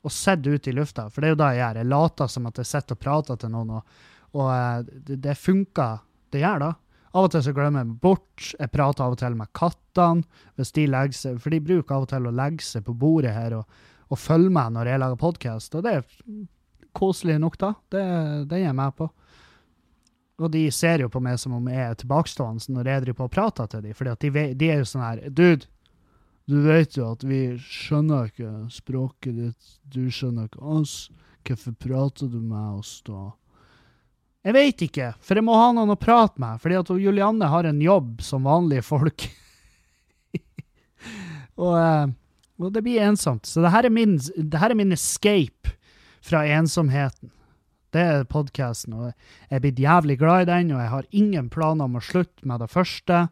og 0.00 0.12
sett 0.14 0.46
ut 0.46 0.68
i 0.68 0.72
lufta, 0.72 1.08
for 1.12 1.20
det 1.20 1.28
er 1.28 1.34
jo 1.34 1.40
det 1.40 1.48
jeg 1.50 1.60
gjør. 1.60 1.80
Jeg 1.80 1.90
later 1.90 2.30
som 2.32 2.46
at 2.48 2.60
jeg 2.60 2.68
sitter 2.70 2.96
og 2.96 3.02
prater 3.04 3.40
til 3.40 3.52
noen, 3.52 3.74
og, 3.76 3.98
og 4.32 4.46
eh, 4.54 5.00
det, 5.08 5.18
det 5.26 5.36
funker. 5.36 6.00
Det 6.32 6.40
gjør 6.40 6.62
det. 6.64 6.70
Av 7.10 7.26
og 7.26 7.32
til 7.34 7.42
så 7.42 7.54
glemmer 7.54 7.82
jeg 7.82 7.96
bort. 8.02 8.50
Jeg 8.54 8.70
prater 8.70 9.04
av 9.04 9.16
og 9.16 9.20
til 9.20 9.36
med 9.38 9.50
kattene, 9.56 10.42
hvis 10.58 10.74
de 10.76 10.86
legger 10.90 11.18
seg, 11.18 11.40
for 11.42 11.54
de 11.54 11.62
bruker 11.64 11.96
av 11.96 12.06
og 12.06 12.12
til 12.12 12.28
å 12.30 12.34
legge 12.34 12.66
seg 12.66 12.84
på 12.86 12.94
bordet 12.94 13.34
her 13.34 13.56
og, 13.58 13.80
og 14.10 14.20
følge 14.20 14.52
meg 14.54 14.76
når 14.76 14.92
jeg 14.92 15.02
lager 15.02 15.22
podkast, 15.24 15.74
og 15.74 15.86
det 15.86 15.96
er 15.98 16.04
koselig 16.96 17.38
nok, 17.42 17.58
da. 17.58 17.72
Det, 17.90 18.04
det 18.50 18.60
er 18.60 18.64
jeg 18.68 18.78
med 18.78 18.94
på. 18.98 19.10
Og 20.40 20.48
de 20.54 20.62
ser 20.72 21.02
jo 21.04 21.10
på 21.12 21.20
meg 21.22 21.36
som 21.40 21.52
om 21.58 21.66
jeg 21.68 21.82
er 21.84 21.98
tilbakestående 22.00 22.72
når 22.72 22.88
jeg 22.88 23.04
driver 23.04 23.18
på 23.18 23.26
og 23.28 23.34
prater 23.34 23.68
til 23.70 23.84
dem, 23.84 23.96
fordi 23.98 24.30
de, 24.30 24.46
de 24.56 24.70
er 24.70 24.80
jo 24.80 24.88
sånn 24.88 25.04
her 25.04 25.24
Dude, 25.28 25.68
du 26.50 26.56
vet 26.64 26.96
jo 26.96 27.10
at 27.12 27.26
vi 27.26 27.42
skjønner 27.62 28.30
ikke 28.30 28.52
språket 28.74 29.36
ditt, 29.36 29.74
du 29.84 30.08
skjønner 30.10 30.48
ikke 30.48 30.62
oss. 30.78 30.94
Hvorfor 31.46 31.76
prater 31.78 32.30
du 32.30 32.40
med 32.40 32.80
oss 32.80 32.96
da? 33.06 33.30
Jeg 34.40 34.56
vet 34.56 34.82
ikke, 34.86 35.10
for 35.20 35.36
jeg 35.36 35.44
må 35.44 35.56
ha 35.58 35.68
noen 35.76 35.92
å 35.92 35.98
prate 36.00 36.40
med, 36.40 36.60
fordi 36.62 36.78
at 36.78 36.92
Julianne 37.02 37.48
har 37.52 37.66
en 37.68 37.80
jobb 37.84 38.22
som 38.24 38.46
vanlige 38.48 38.86
folk. 38.86 39.26
og, 41.60 41.74
eh, 41.76 42.06
og 42.60 42.72
det 42.72 42.82
blir 42.86 43.04
ensomt. 43.04 43.44
Så 43.44 43.60
det 43.60 43.72
her 43.74 43.88
er 43.88 43.92
min, 43.92 44.16
her 44.56 44.72
er 44.72 44.78
min 44.78 44.96
escape 44.96 45.74
fra 46.24 46.46
ensomheten. 46.56 47.34
Det 47.90 48.00
er 48.00 48.26
podkasten, 48.30 48.94
og 48.94 49.06
jeg 49.10 49.58
er 49.58 49.62
blitt 49.64 49.82
jævlig 49.82 50.16
glad 50.20 50.44
i 50.44 50.50
den, 50.52 50.72
og 50.76 50.80
jeg 50.80 50.92
har 50.92 51.12
ingen 51.20 51.50
planer 51.52 51.90
om 51.90 51.98
å 51.98 52.04
slutte 52.04 52.46
med 52.46 52.62
det 52.62 52.70
første. 52.70 53.24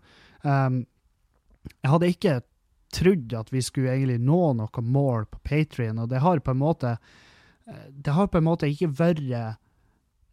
Um, 0.42 0.82
jeg 1.70 1.92
hadde 1.92 2.10
ikke 2.12 2.34
trodd 2.92 3.36
at 3.38 3.52
vi 3.54 3.62
skulle 3.64 3.94
egentlig 3.94 4.18
nå 4.24 4.40
noe 4.58 4.82
mål 4.82 5.28
på 5.30 5.40
Patrion, 5.46 6.02
og 6.02 6.10
det 6.10 6.20
har 6.24 6.42
på 6.42 6.52
en 6.52 6.60
måte 6.60 6.96
eh, 6.96 7.88
Det 7.92 8.16
har 8.16 8.30
på 8.32 8.40
en 8.40 8.48
måte 8.48 8.68
ikke 8.68 8.90
vært 8.98 9.58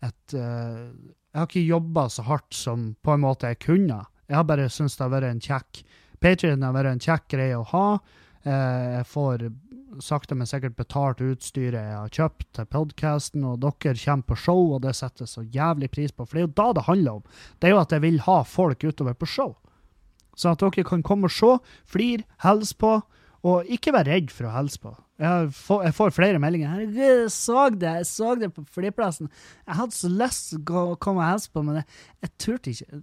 et 0.08 0.36
uh, 0.38 0.92
Jeg 1.34 1.40
har 1.40 1.50
ikke 1.50 1.66
jobba 1.68 2.08
så 2.10 2.26
hardt 2.28 2.56
som 2.56 2.94
på 3.04 3.16
en 3.16 3.24
måte 3.26 3.52
jeg 3.52 3.62
kunne. 3.66 4.04
Jeg 4.30 4.40
har 4.40 4.48
bare 4.48 4.70
syntes 4.72 4.98
det 4.98 5.06
har 5.06 5.16
vært 5.18 5.32
en 5.34 5.44
kjekk 5.44 5.86
Patrion 6.24 6.64
har 6.64 6.74
vært 6.74 6.90
en 6.94 7.04
kjekk 7.04 7.28
greie 7.36 7.58
å 7.58 7.66
ha. 7.74 7.88
Uh, 8.46 9.00
jeg 9.00 9.08
får 9.12 9.50
sakte, 10.04 10.36
men 10.36 10.48
sikkert 10.50 10.78
betalt 10.80 11.22
utstyret 11.24 11.78
jeg 11.80 11.98
har 11.98 12.14
kjøpt 12.14 12.48
til 12.58 12.70
podkasten, 12.72 13.46
og 13.48 13.62
dere 13.64 13.96
kommer 14.00 14.30
på 14.30 14.38
show, 14.40 14.64
og 14.76 14.82
det 14.86 14.96
setter 14.98 15.30
så 15.30 15.44
jævlig 15.54 15.92
pris 15.94 16.14
på. 16.16 16.26
For 16.26 16.38
det 16.38 16.44
er 16.44 16.48
jo 16.48 16.56
da 16.58 16.68
det 16.76 16.88
handler 16.90 17.20
om. 17.20 17.40
Det 17.60 17.70
er 17.70 17.76
jo 17.76 17.84
at 17.84 17.96
jeg 17.96 18.06
vil 18.06 18.20
ha 18.26 18.40
folk 18.48 18.84
utover 18.84 19.18
på 19.18 19.30
show. 19.30 19.56
Sånn 20.36 20.56
at 20.56 20.64
dere 20.64 20.88
kan 20.88 21.06
komme 21.06 21.30
og 21.30 21.36
se, 21.36 21.52
flire, 21.88 22.28
hilse 22.44 22.76
på, 22.80 22.98
og 23.46 23.72
ikke 23.72 23.94
være 23.96 24.12
redd 24.12 24.34
for 24.34 24.50
å 24.50 24.56
hilse 24.58 24.82
på. 24.82 24.96
Jeg 25.20 25.52
får, 25.56 25.84
jeg 25.88 25.96
får 25.96 26.12
flere 26.12 26.40
meldinger. 26.44 26.70
'Herregud, 26.74 26.98
jeg 27.00 27.32
så 27.32 27.70
det 27.72 27.92
jeg 28.02 28.06
så 28.10 28.34
det 28.40 28.50
på 28.56 28.66
flyplassen. 28.76 29.30
Jeg 29.68 29.76
hadde 29.76 29.96
så 29.96 30.10
lyst 30.12 30.50
til 30.52 30.76
å 30.76 30.96
komme 31.00 31.24
og 31.24 31.30
hilse 31.32 31.52
på, 31.54 31.64
men 31.64 31.76
jeg, 31.80 31.86
jeg 32.26 32.32
turte 32.38 32.74
ikke. 32.74 33.02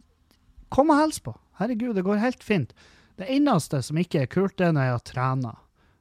Kom 0.72 0.90
og 0.92 1.00
hils 1.00 1.20
på. 1.24 1.32
Herregud, 1.60 1.94
det 1.96 2.04
går 2.04 2.20
helt 2.20 2.44
fint. 2.44 2.74
Det 3.16 3.28
eneste 3.32 3.82
som 3.82 3.96
ikke 4.00 4.22
er 4.22 4.26
kult, 4.32 4.56
det 4.58 4.66
er 4.68 4.72
når 4.76 4.82
jeg 4.88 4.92
har 4.96 5.04
trena. 5.08 5.54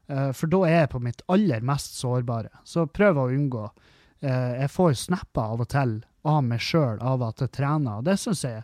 Eh, 0.10 0.32
For 0.36 0.48
da 0.52 0.62
er 0.68 0.78
jeg 0.82 0.90
på 0.92 1.02
mitt 1.04 1.22
aller 1.32 1.62
mest 1.62 1.96
sårbare. 2.00 2.50
Så 2.64 2.86
prøv 2.88 3.18
å 3.20 3.30
unngå. 3.32 3.70
Eh, 4.22 4.62
Jeg 4.62 4.70
får 4.70 4.94
snapper 5.08 5.42
av 5.56 5.62
og 5.62 5.70
til 5.70 6.04
av 6.26 6.44
meg 6.44 6.60
sjøl 6.60 7.00
av 7.02 7.24
at 7.24 7.40
jeg 7.42 7.52
trener, 7.52 7.98
og 7.98 8.04
det 8.06 8.20
syns 8.20 8.44
jeg 8.44 8.64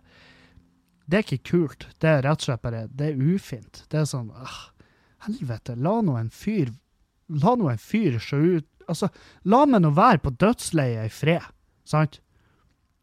det 1.08 1.18
er 1.18 1.24
ikke 1.24 1.44
kult. 1.52 1.88
Det 2.00 2.10
er 2.10 2.22
rett 2.22 2.42
og 2.42 2.44
slett 2.44 2.62
bare 2.62 2.88
det 2.92 3.14
er 3.14 3.22
ufint. 3.36 3.86
Det 3.90 4.02
er 4.02 4.06
sånn 4.06 4.28
Helvete, 5.26 5.76
la 5.76 6.02
nå 6.02 6.18
en 6.20 6.30
fyr 6.30 6.70
La 7.28 7.56
nå 7.60 7.70
en 7.70 7.82
fyr 7.82 8.20
se 8.24 8.36
ut 8.36 8.68
Altså, 8.88 9.10
la 9.44 9.66
meg 9.68 9.82
nå 9.84 9.90
være 9.92 10.22
på 10.24 10.32
dødsleiet 10.40 11.10
i 11.10 11.12
fred, 11.12 11.44
sant? 11.84 12.22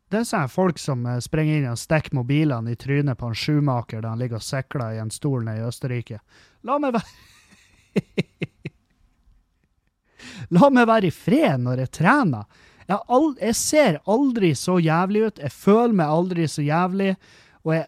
Det 0.08 0.22
er 0.32 0.48
folk 0.48 0.78
som 0.80 1.04
eh, 1.04 1.18
springer 1.20 1.58
inn 1.58 1.68
og 1.68 1.80
stikker 1.80 2.16
mobilene 2.16 2.72
i 2.72 2.78
trynet 2.80 3.18
på 3.20 3.28
en 3.28 3.36
sjumaker 3.36 4.00
da 4.00 4.14
han 4.14 4.22
ligger 4.22 4.40
og 4.40 4.46
sikler 4.46 4.94
i 4.94 5.02
en 5.02 5.12
stol 5.12 5.44
nede 5.44 5.60
i 5.60 5.68
Østerrike. 5.68 6.22
La 6.64 6.78
meg 6.80 6.96
være 6.96 7.04
La 10.56 10.70
meg 10.72 10.88
være 10.88 11.10
i 11.10 11.14
fred 11.14 11.64
når 11.64 11.84
jeg 11.84 11.92
trener. 12.00 12.48
Jeg, 12.84 12.96
har 12.96 13.04
al 13.16 13.30
jeg 13.40 13.58
ser 13.60 14.00
aldri 14.12 14.52
så 14.56 14.78
jævlig 14.82 15.26
ut, 15.26 15.40
jeg 15.40 15.56
føler 15.56 15.98
meg 16.00 16.16
aldri 16.16 16.48
så 16.48 16.64
jævlig, 16.64 17.14
og 17.64 17.76
jeg 17.76 17.86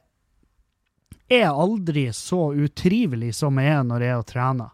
er 1.37 1.50
aldri 1.50 2.07
så 2.16 2.49
utrivelig 2.55 3.35
som 3.37 3.59
jeg 3.61 3.76
er 3.76 3.85
når 3.85 4.05
jeg 4.05 4.14
er 4.14 4.23
og 4.23 4.31
trener. 4.31 4.73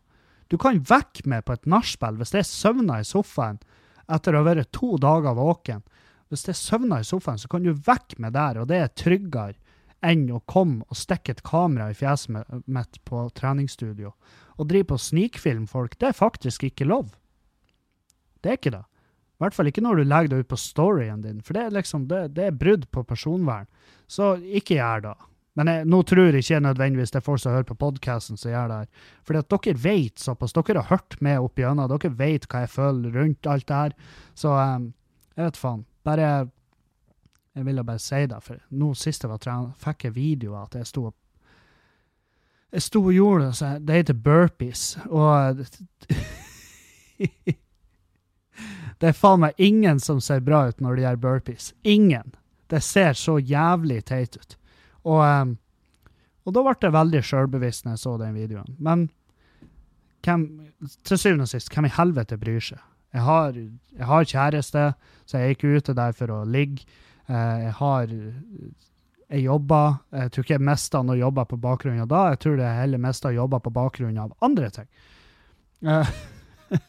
Du 0.53 0.59
kan 0.61 0.83
vekke 0.85 1.25
meg 1.33 1.47
på 1.49 1.55
et 1.57 1.65
nachspiel 1.65 2.19
hvis 2.21 2.35
jeg 2.37 2.45
søvner 2.45 3.01
i 3.01 3.09
sofaen 3.09 3.57
etter 4.13 4.37
å 4.37 4.43
ha 4.43 4.51
vært 4.51 4.69
to 4.77 4.99
dager 5.01 5.33
våken. 5.39 5.81
Hvis 6.29 6.45
jeg 6.51 6.59
søvner 6.59 7.01
i 7.01 7.09
sofaen, 7.09 7.41
så 7.41 7.49
kan 7.49 7.65
du 7.65 7.73
vekke 7.73 8.21
meg 8.21 8.35
der, 8.37 8.61
og 8.61 8.69
det 8.69 8.83
er 8.83 8.93
tryggere 8.93 9.57
enn 10.05 10.27
å 10.35 10.43
komme 10.51 10.85
og 10.91 10.99
stikke 10.99 11.33
et 11.33 11.43
kamera 11.47 11.89
i 11.89 11.97
fjeset 11.97 12.35
mitt 12.67 13.01
på 13.09 13.25
treningsstudio. 13.39 14.13
Å 14.61 14.69
drive 14.69 14.91
på 14.93 15.01
snikfilm 15.01 15.65
folk, 15.71 15.97
det 15.97 16.11
er 16.11 16.19
faktisk 16.19 16.67
ikke 16.69 16.89
lov. 16.91 17.15
Det 18.43 18.53
er 18.53 18.61
ikke 18.61 18.75
det. 18.75 18.85
I 18.85 19.45
hvert 19.47 19.57
fall 19.57 19.71
ikke 19.71 19.85
når 19.87 20.03
du 20.03 20.05
legger 20.11 20.35
det 20.35 20.43
ut 20.43 20.53
på 20.53 20.61
storyen 20.61 21.23
din, 21.25 21.41
for 21.41 21.57
det 21.57 21.65
er 21.65 21.77
liksom, 21.79 22.05
det, 22.11 22.27
det 22.37 22.51
er 22.51 22.59
brudd 22.59 22.91
på 22.93 23.07
personvern. 23.09 23.71
Så 24.11 24.35
ikke 24.43 24.77
gjør 24.77 25.07
det. 25.09 25.17
Men 25.59 25.69
jeg, 25.69 25.85
nå 25.93 25.99
tror 26.09 26.31
jeg 26.31 26.41
ikke 26.41 26.63
nødvendigvis 26.65 27.13
det 27.13 27.21
er 27.21 27.27
folk 27.27 27.41
som 27.43 27.53
hører 27.53 27.69
på 27.69 27.77
podkasten 27.77 28.39
som 28.41 28.53
gjør 28.53 28.71
det 28.71 28.79
her. 28.81 29.41
At 29.43 29.53
dere 29.53 29.75
vet 29.83 30.23
såpass, 30.23 30.55
dere 30.57 30.81
har 30.81 30.89
hørt 30.89 31.19
meg 31.21 31.45
opp 31.45 31.61
gjennom, 31.61 31.91
dere 31.93 32.13
vet 32.17 32.47
hva 32.49 32.63
jeg 32.65 32.73
føler 32.73 33.19
rundt 33.19 33.49
alt 33.53 33.67
det 33.69 33.81
her. 33.83 33.97
Så 34.39 34.55
um, 34.57 34.87
jeg 35.37 35.45
vet 35.45 35.61
faen. 35.61 35.85
Bare 36.03 36.29
Jeg 37.53 37.67
ville 37.67 37.85
bare 37.85 38.01
si 38.01 38.27
det, 38.27 38.39
for 38.41 38.57
nå 38.71 38.95
sist 38.97 39.23
jeg 39.27 39.31
var 39.31 39.41
trener, 39.45 39.75
fikk 39.77 40.07
jeg 40.07 40.15
video 40.17 40.55
at 40.57 40.75
jeg 40.75 40.87
sto 40.89 41.11
og 41.11 41.15
Jeg 42.73 42.83
sto 42.83 43.03
og 43.05 43.13
gjorde 43.13 43.45
det, 43.45 43.57
så 43.57 43.79
det 43.79 43.95
heter 43.95 44.15
burpees, 44.15 44.97
og 45.11 45.61
Det 49.03 49.09
er 49.11 49.13
faen 49.13 49.41
meg 49.43 49.53
ingen 49.59 50.01
som 50.01 50.21
ser 50.23 50.41
bra 50.41 50.69
ut 50.71 50.81
når 50.81 50.97
de 50.97 51.03
gjør 51.03 51.17
burpees. 51.21 51.75
Ingen. 51.83 52.33
Det 52.71 52.81
ser 52.81 53.13
så 53.13 53.37
jævlig 53.39 54.05
teit 54.09 54.37
ut. 54.39 54.57
Og, 55.09 55.21
um, 55.21 55.57
og 56.47 56.55
da 56.55 56.65
ble 56.67 56.77
jeg 56.83 56.95
veldig 56.95 57.23
sjølbevisst 57.27 57.87
når 57.87 57.97
jeg 57.97 58.03
så 58.05 58.15
den 58.21 58.39
videoen. 58.39 58.77
Men 58.83 59.09
hvem, 60.23 60.47
til 61.07 61.19
syvende 61.19 61.47
og 61.49 61.53
sist, 61.53 61.71
hvem 61.75 61.89
i 61.89 61.95
helvete 61.97 62.39
bryr 62.39 62.63
seg? 62.63 62.83
Jeg 63.13 63.27
har, 63.27 63.57
jeg 63.57 64.09
har 64.09 64.29
kjæreste, 64.29 64.85
så 65.29 65.39
jeg 65.39 65.45
er 65.49 65.57
ikke 65.57 65.73
ute 65.77 65.95
der 65.97 66.15
for 66.17 66.33
å 66.33 66.43
ligge. 66.49 66.87
Eh, 67.29 67.59
jeg 67.67 67.77
har 67.81 68.17
Jeg 69.33 69.47
jobber. 69.47 69.95
Jeg 70.13 70.31
tror 70.31 70.45
ikke 70.45 70.55
jeg 70.55 70.69
mista 70.69 71.01
noe 71.03 71.17
jobber 71.17 71.47
på 71.49 71.57
bakgrunn 71.57 72.01
av 72.03 72.09
da. 72.09 72.23
Jeg 72.35 72.39
tror 72.45 72.57
det 72.61 72.69
heller 72.69 73.01
mista 73.01 73.31
jobber 73.33 73.63
på 73.65 73.73
bakgrunn 73.73 74.19
av 74.21 74.35
andre 74.45 74.69
ting. 74.71 74.89
Eh, 75.89 76.11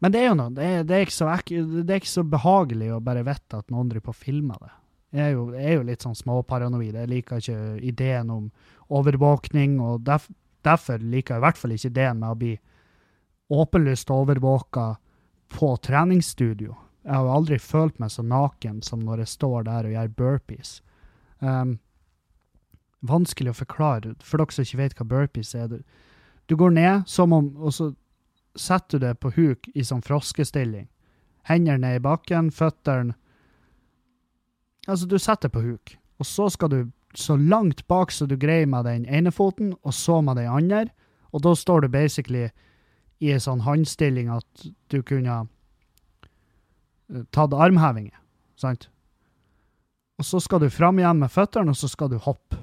Men 0.00 0.12
det 0.12 0.20
er 0.20 0.26
jo 0.30 0.38
noe, 0.38 0.52
det 0.52 0.64
er, 0.64 0.82
det, 0.84 0.96
er 0.96 1.06
ikke 1.06 1.16
så 1.16 1.28
det 1.56 1.92
er 1.92 2.00
ikke 2.00 2.10
så 2.10 2.24
behagelig 2.24 2.90
å 2.92 3.02
bare 3.04 3.24
vite 3.24 3.60
at 3.60 3.70
noen 3.72 3.88
driver 3.88 4.10
på 4.10 4.14
og 4.14 4.18
filmer 4.20 4.58
det. 4.60 4.72
Jeg 5.16 5.30
er, 5.30 5.32
jo, 5.32 5.46
jeg 5.54 5.64
er 5.64 5.78
jo 5.78 5.84
litt 5.88 6.04
sånn 6.04 6.16
småparanoid. 6.18 6.96
Jeg 6.98 7.08
liker 7.08 7.40
ikke 7.40 7.60
ideen 7.88 8.30
om 8.34 8.50
overvåkning, 8.92 9.78
og 9.80 10.02
derf, 10.04 10.26
derfor 10.66 11.00
liker 11.00 11.36
jeg 11.36 11.40
i 11.40 11.44
hvert 11.46 11.60
fall 11.60 11.72
ikke 11.72 11.90
ideen 11.94 12.20
med 12.20 12.34
å 12.34 12.40
bli 12.42 12.52
åpenlyst 13.56 14.12
overvåka 14.12 14.90
på 15.56 15.70
treningsstudio. 15.88 16.76
Jeg 17.06 17.14
har 17.14 17.24
jo 17.24 17.34
aldri 17.38 17.58
følt 17.62 18.00
meg 18.02 18.10
så 18.12 18.24
naken 18.26 18.82
som 18.82 19.04
når 19.06 19.22
jeg 19.22 19.32
står 19.36 19.66
der 19.70 19.88
og 19.88 19.94
gjør 19.94 20.14
burpees. 20.20 20.72
Um, 21.38 21.78
vanskelig 23.06 23.54
å 23.54 23.60
forklare, 23.62 24.16
for 24.20 24.42
dere 24.42 24.52
som 24.52 24.66
ikke 24.66 24.82
vet 24.82 24.96
hva 24.98 25.06
burpees 25.14 25.54
er. 25.56 25.78
Du, 26.46 26.56
går 26.58 26.74
ned 26.76 27.06
som 27.08 27.32
om, 27.32 27.54
og 27.56 27.72
så 27.72 27.92
setter 28.58 28.98
du 28.98 29.06
deg 29.06 29.20
på 29.22 29.32
huk 29.36 29.70
i 29.72 29.84
sånn 29.86 30.04
froskestilling. 30.04 30.90
Hendene 31.46 31.78
ned 31.86 32.00
i 32.00 32.04
bakken, 32.04 32.50
føttene 32.50 33.14
Altså, 34.86 35.06
du 35.06 35.18
setter 35.18 35.50
på 35.50 35.62
huk, 35.64 35.96
og 36.18 36.26
så 36.26 36.48
skal 36.52 36.70
du 36.70 36.78
så 37.16 37.36
langt 37.36 37.86
bak 37.88 38.12
som 38.12 38.28
du 38.28 38.36
greier 38.38 38.68
med 38.70 38.84
den 38.86 39.06
ene 39.08 39.32
foten, 39.32 39.74
og 39.82 39.94
så 39.94 40.20
med 40.22 40.36
den 40.36 40.50
andre, 40.52 40.86
og 41.32 41.42
da 41.42 41.54
står 41.54 41.84
du 41.84 41.88
basically 41.88 42.48
i 43.20 43.32
en 43.32 43.42
sånn 43.42 43.64
håndstilling 43.64 44.28
at 44.32 44.66
du 44.92 45.00
kunne 45.06 45.38
eh, 47.10 47.24
tatt 47.32 47.56
armhevinger, 47.56 48.16
sant? 48.60 48.88
Og 50.16 50.24
så 50.24 50.40
skal 50.40 50.62
du 50.62 50.70
fram 50.72 51.00
igjen 51.00 51.20
med 51.20 51.32
føttene, 51.32 51.72
og 51.72 51.76
så 51.76 51.90
skal 51.92 52.12
du 52.12 52.16
hoppe. 52.22 52.60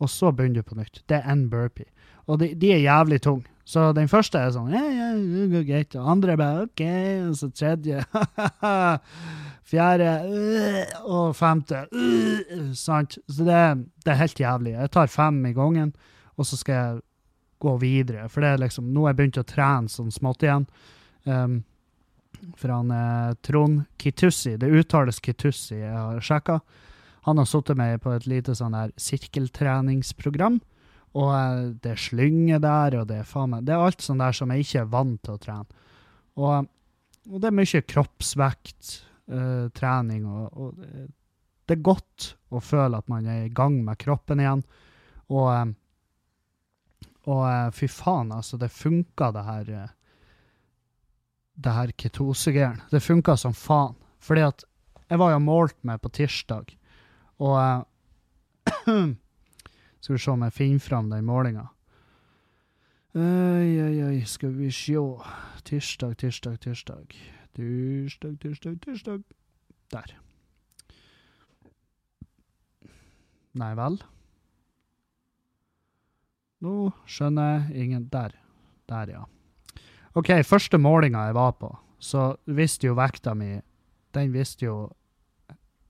Og 0.00 0.10
så 0.10 0.32
begynner 0.32 0.64
du 0.64 0.70
på 0.70 0.78
nytt. 0.78 1.02
Det 1.06 1.20
er 1.20 1.28
en 1.30 1.44
burpee. 1.52 1.86
Og 2.26 2.40
de, 2.40 2.54
de 2.58 2.72
er 2.74 2.82
jævlig 2.82 3.20
tunge. 3.22 3.46
Så 3.70 3.84
den 3.94 4.08
første 4.10 4.40
er 4.42 4.50
sånn 4.54 4.72
ja, 4.74 4.80
ja, 4.90 5.08
det 5.14 5.44
går 5.52 5.66
greit. 5.68 5.94
Og 6.00 6.08
andre 6.10 6.32
er 6.34 6.40
bare 6.40 6.62
OK. 6.66 6.80
Og 7.28 7.36
så 7.38 7.50
tredje 7.54 8.00
Fjerde 9.70 10.08
øh, 10.26 11.04
og 11.06 11.36
femte 11.38 11.84
øh, 11.94 12.72
Sant? 12.74 13.18
Så 13.28 13.44
det, 13.46 13.54
er- 13.54 13.84
det 14.04 14.10
er 14.14 14.18
helt 14.24 14.40
jævlig. 14.40 14.72
Jeg 14.74 14.90
tar 14.90 15.06
fem 15.12 15.38
i 15.46 15.52
gangen, 15.54 15.92
og 16.36 16.46
så 16.46 16.56
skal 16.58 16.74
jeg 16.74 17.00
gå 17.60 17.76
videre. 17.78 18.28
For 18.28 18.40
det 18.42 18.48
er 18.50 18.62
liksom 18.64 18.88
Nå 18.90 19.04
har 19.04 19.12
jeg 19.14 19.20
begynt 19.20 19.38
å 19.42 19.46
trene 19.46 19.92
sånn 19.92 20.10
smått 20.10 20.42
igjen. 20.46 20.66
Um, 21.28 21.60
for 22.56 22.72
han 22.72 22.90
eh, 22.94 23.34
Trond 23.44 23.82
Kitussi, 24.00 24.54
det 24.56 24.70
uttales 24.72 25.18
Kitussi, 25.20 25.76
jeg 25.82 25.92
har 25.92 26.20
sjekka. 26.24 26.58
Han 27.28 27.36
har 27.36 27.44
sittet 27.46 27.76
med 27.76 28.00
på 28.00 28.14
et 28.16 28.24
lite 28.26 28.54
sånn 28.56 28.72
her 28.74 28.94
sirkeltreningsprogram. 28.96 30.56
Og 31.18 31.30
eh, 31.34 31.62
det 31.82 31.94
er 31.94 32.00
slynge 32.00 32.60
der, 32.62 33.00
og 33.00 33.08
det 33.10 33.20
er 33.20 33.28
faen 33.28 33.54
meg 33.54 33.66
Det 33.66 33.74
er 33.74 33.84
alt 33.84 34.04
sånn 34.04 34.22
der 34.22 34.36
som 34.36 34.52
jeg 34.52 34.66
ikke 34.66 34.82
er 34.84 34.92
vant 34.92 35.22
til 35.26 35.36
å 35.36 35.42
trene. 35.42 35.86
Og, 36.40 36.68
og 37.30 37.40
det 37.42 37.50
er 37.50 37.56
mye 37.56 37.82
kroppsvekt, 37.90 38.92
uh, 39.32 39.66
trening, 39.76 40.22
og, 40.30 40.46
og 40.54 40.78
det, 40.80 41.74
er 41.74 41.82
godt 41.84 42.30
å 42.54 42.62
føle 42.64 42.98
at 42.98 43.10
man 43.10 43.26
er 43.28 43.44
i 43.44 43.52
gang 43.54 43.80
med 43.84 43.98
kroppen 44.00 44.40
igjen. 44.40 44.62
Og, 45.30 45.48
eh, 45.52 47.08
og 47.30 47.74
fy 47.76 47.90
faen, 47.92 48.32
altså, 48.34 48.58
det 48.58 48.70
funka, 48.74 49.30
det 49.36 49.44
her 49.46 49.72
det 51.60 51.76
her 51.76 51.92
ketosegeren. 51.92 52.80
Det 52.90 53.02
funka 53.02 53.36
som 53.36 53.54
faen. 53.54 53.96
Fordi 54.20 54.44
at 54.44 54.64
jeg 55.10 55.18
var 55.18 55.32
jo 55.34 55.42
målt 55.42 55.76
med 55.86 56.00
på 56.02 56.12
tirsdag, 56.14 56.76
og 57.42 57.56
eh, 57.58 59.06
Skal 60.00 60.16
vi 60.16 60.22
se 60.22 60.32
om 60.32 60.42
jeg 60.46 60.56
finner 60.56 60.82
fram 60.82 61.10
den 61.12 61.26
målinga. 61.28 61.66
Oi, 63.10 63.74
oi, 63.82 63.96
oi, 64.06 64.20
skal 64.24 64.54
vi 64.56 64.70
sjå. 64.72 65.02
Tirsdag, 65.66 66.16
tirsdag, 66.22 66.60
tirsdag. 66.62 67.16
Tirsdag, 67.58 68.38
tirsdag, 68.40 68.78
tirsdag. 68.84 69.24
Der. 69.90 70.14
Nei 73.60 73.72
vel. 73.74 73.98
Nå 76.62 76.76
skjønner 77.08 77.50
jeg 77.56 77.84
ingen 77.84 78.06
Der. 78.12 78.36
Der, 78.90 79.10
ja. 79.10 79.24
OK, 80.14 80.30
første 80.46 80.78
målinga 80.78 81.28
jeg 81.28 81.36
var 81.36 81.52
på, 81.58 81.70
så 81.98 82.34
visste 82.46 82.88
jo 82.88 82.96
vekta 82.98 83.34
mi 83.34 83.60
Den 84.14 84.32
visste 84.34 84.64
jo 84.64 84.90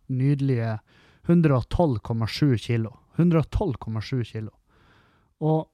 nydelige 0.09 0.79
112,7 1.25 2.57
kilo. 2.61 3.00
112,7 3.21 4.25
kilo. 4.33 4.53
Og 5.41 5.69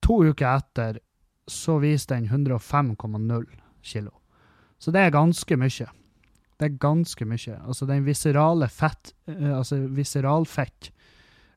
to 0.00 0.20
uker 0.30 0.56
etter 0.56 1.00
så 1.50 1.78
viste 1.82 2.14
den 2.14 2.28
105,0 2.28 3.46
kilo. 3.82 4.12
Så 4.78 4.92
det 4.94 5.00
er 5.04 5.14
ganske 5.14 5.56
mye. 5.60 5.88
Det 6.60 6.68
er 6.68 6.80
ganske 6.80 7.24
mye. 7.24 7.56
Altså 7.64 7.86
den 7.88 8.04
viserale 8.04 8.68
fett, 8.68 9.14
eh, 9.26 9.50
altså 9.56 9.80
viseralfett 9.88 10.92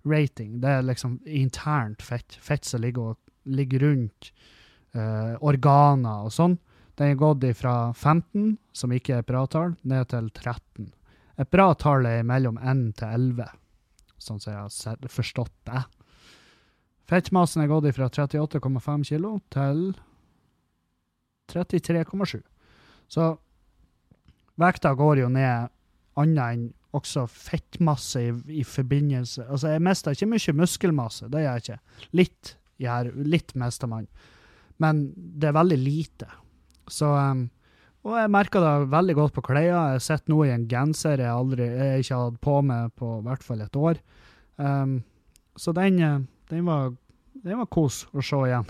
rating, 0.04 0.60
det 0.62 0.70
er 0.70 0.86
liksom 0.88 1.20
internt 1.26 2.02
fett. 2.02 2.36
Fett 2.42 2.66
som 2.66 2.82
ligger, 2.82 3.16
ligger 3.44 3.80
rundt 3.80 4.32
uh, 4.96 5.36
organer 5.40 6.28
og 6.28 6.34
sånn. 6.36 6.58
Den 7.00 7.14
er 7.14 7.20
gått 7.20 7.46
fra 7.58 7.94
15, 7.94 8.58
som 8.76 8.92
ikke 8.94 9.16
er 9.16 9.24
et 9.24 9.30
bra 9.32 9.46
tall, 9.48 9.78
ned 9.82 10.12
til 10.12 10.30
13. 10.30 10.92
Et 11.42 11.50
bra 11.50 11.72
tall 11.80 12.06
er 12.06 12.28
mellom 12.28 12.60
1 12.62 12.84
til 13.00 13.16
11, 13.16 13.48
sånn 14.24 14.42
som 14.42 14.54
jeg 14.54 14.64
har 14.64 15.12
forstått 15.12 15.54
det. 15.70 15.84
Fettmassen 17.10 17.64
er 17.64 17.72
gått 17.72 17.90
fra 17.96 18.08
38,5 18.10 19.08
kilo 19.10 19.36
til 19.54 19.92
33,7. 21.52 22.40
Så 23.12 23.34
vekta 24.62 24.94
går 24.98 25.24
jo 25.24 25.30
ned 25.34 25.74
annet 26.20 26.46
enn 26.46 26.70
også 26.94 27.26
fettmasse 27.26 28.22
i, 28.22 28.34
i 28.60 28.64
forbindelse 28.68 29.48
Altså, 29.48 29.72
jeg 29.74 29.82
mister 29.82 30.14
ikke 30.14 30.30
mye 30.30 30.54
muskelmasse, 30.60 31.30
det 31.34 31.42
gjør 31.42 31.58
jeg 31.58 31.64
ikke. 31.64 31.80
Litt 32.20 32.54
gjør 32.84 33.10
Litt 33.26 33.56
mister 33.58 33.90
man. 33.90 34.08
Men 34.82 35.08
det 35.16 35.50
er 35.50 35.58
veldig 35.58 35.80
lite. 35.80 36.30
Så 36.90 37.10
um, 37.10 37.48
og 38.04 38.18
jeg 38.20 38.32
merka 38.36 38.60
det 38.60 38.72
veldig 38.92 39.16
godt 39.16 39.36
på 39.38 39.44
klærne. 39.48 39.84
Jeg 39.96 40.04
sitter 40.04 40.34
nå 40.34 40.42
i 40.44 40.52
en 40.52 40.66
genser 40.68 41.24
jeg 41.24 41.32
aldri 41.32 41.70
jeg 41.70 42.04
ikke 42.04 42.20
hadde 42.20 42.42
på 42.44 42.56
meg 42.68 42.92
på 43.00 43.12
i 43.20 43.24
hvert 43.30 43.46
fall 43.46 43.64
et 43.64 43.80
år. 43.80 44.02
Um, 44.58 44.98
så 45.56 45.72
den, 45.78 46.00
eh, 46.04 46.20
den, 46.52 46.66
var, 46.68 46.92
den 47.46 47.62
var 47.62 47.70
kos 47.72 48.04
å 48.12 48.24
se 48.26 48.42
igjen. 48.50 48.68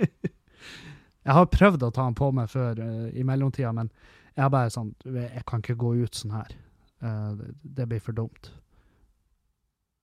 jeg 1.26 1.36
har 1.36 1.52
prøvd 1.52 1.84
å 1.84 1.92
ta 1.92 2.06
den 2.06 2.16
på 2.16 2.30
meg 2.36 2.48
før 2.52 2.80
uh, 2.80 3.08
i 3.12 3.26
mellomtida, 3.28 3.74
men 3.76 3.92
jeg 4.36 4.44
har 4.46 4.52
bare 4.54 4.70
sånn 4.72 4.92
Jeg 5.04 5.42
kan 5.50 5.60
ikke 5.60 5.76
gå 5.82 5.90
ut 6.00 6.16
sånn 6.16 6.32
her. 6.38 6.54
Uh, 7.04 7.34
det, 7.36 7.50
det, 7.60 7.88
blir 7.90 8.04
for 8.04 8.16
dumt. 8.16 8.52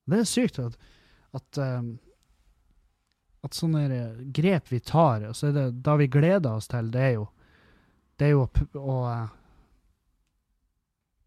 Det 0.08 0.22
er 0.22 0.28
sykt 0.28 0.60
at, 0.62 0.78
at 1.34 1.58
um, 1.58 1.96
at 3.46 3.54
sånne 3.54 3.86
grep 4.34 4.70
vi 4.72 4.80
tar, 4.82 5.22
altså 5.28 5.52
det, 5.54 5.68
da 5.86 5.94
vi 5.98 6.08
gleder 6.10 6.58
oss 6.58 6.66
til, 6.70 6.90
det 6.94 7.02
er 7.02 7.12
jo 7.14 7.26
det 8.18 8.28
er 8.28 8.34
jo 8.34 8.46
å 8.78 8.98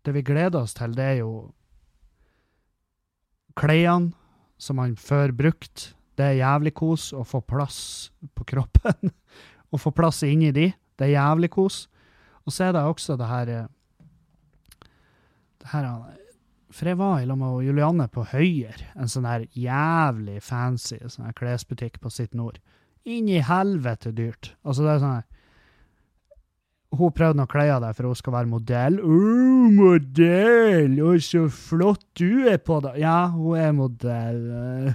Det 0.02 0.14
vi 0.16 0.24
gleder 0.26 0.64
oss 0.64 0.74
til, 0.74 0.96
det 0.98 1.06
er 1.06 1.18
jo 1.22 1.52
klærne 3.54 4.14
som 4.58 4.80
man 4.82 4.96
før 4.98 5.32
brukte. 5.32 5.94
Det 6.18 6.26
er 6.26 6.40
jævlig 6.40 6.74
kos 6.74 7.12
å 7.14 7.24
få 7.26 7.42
plass 7.46 8.12
på 8.36 8.46
kroppen. 8.46 9.14
Å 9.72 9.78
få 9.80 9.94
plass 9.96 10.20
inni 10.28 10.50
de. 10.52 10.66
Det 11.00 11.06
er 11.06 11.14
jævlig 11.14 11.48
kos. 11.54 11.86
Og 12.44 12.52
så 12.52 12.66
er 12.66 12.74
det 12.76 12.82
også 12.84 13.16
det 13.16 13.30
her 13.30 13.52
det 15.62 15.70
her 15.72 15.88
For 16.74 16.90
jeg 16.90 16.98
var 17.00 17.22
i 17.22 17.26
med 17.26 17.64
Julianne 17.64 18.08
på 18.12 18.26
Høyer, 18.32 18.84
en 18.96 19.08
sånn 19.08 19.28
her 19.28 19.46
jævlig 19.56 20.42
fancy 20.44 20.98
sånn 21.06 21.30
her 21.30 21.38
klesbutikk 21.38 22.02
på 22.02 22.10
sitt 22.10 22.34
nord. 22.34 22.60
Inn 23.04 23.30
i 23.30 23.42
helvete 23.42 24.12
dyrt. 24.12 24.54
Altså, 24.64 24.84
det 24.84 24.92
er 24.92 25.02
sånn 25.04 25.18
her 25.20 25.28
hun 26.92 27.14
prøvde 27.16 27.44
å 27.46 27.50
kle 27.50 27.70
av 27.72 27.82
deg 27.86 27.96
for 27.96 28.10
hun 28.10 28.20
skal 28.20 28.36
være 28.36 28.52
modell. 28.52 29.00
oh, 29.00 29.68
modell! 29.72 30.98
Å, 31.00 31.16
så 31.24 31.46
flott 31.56 32.04
du 32.20 32.48
er 32.52 32.60
på 32.60 32.82
det! 32.84 32.98
Ja, 33.00 33.30
hun 33.32 33.60
er 33.60 33.76
modell. 33.76 34.42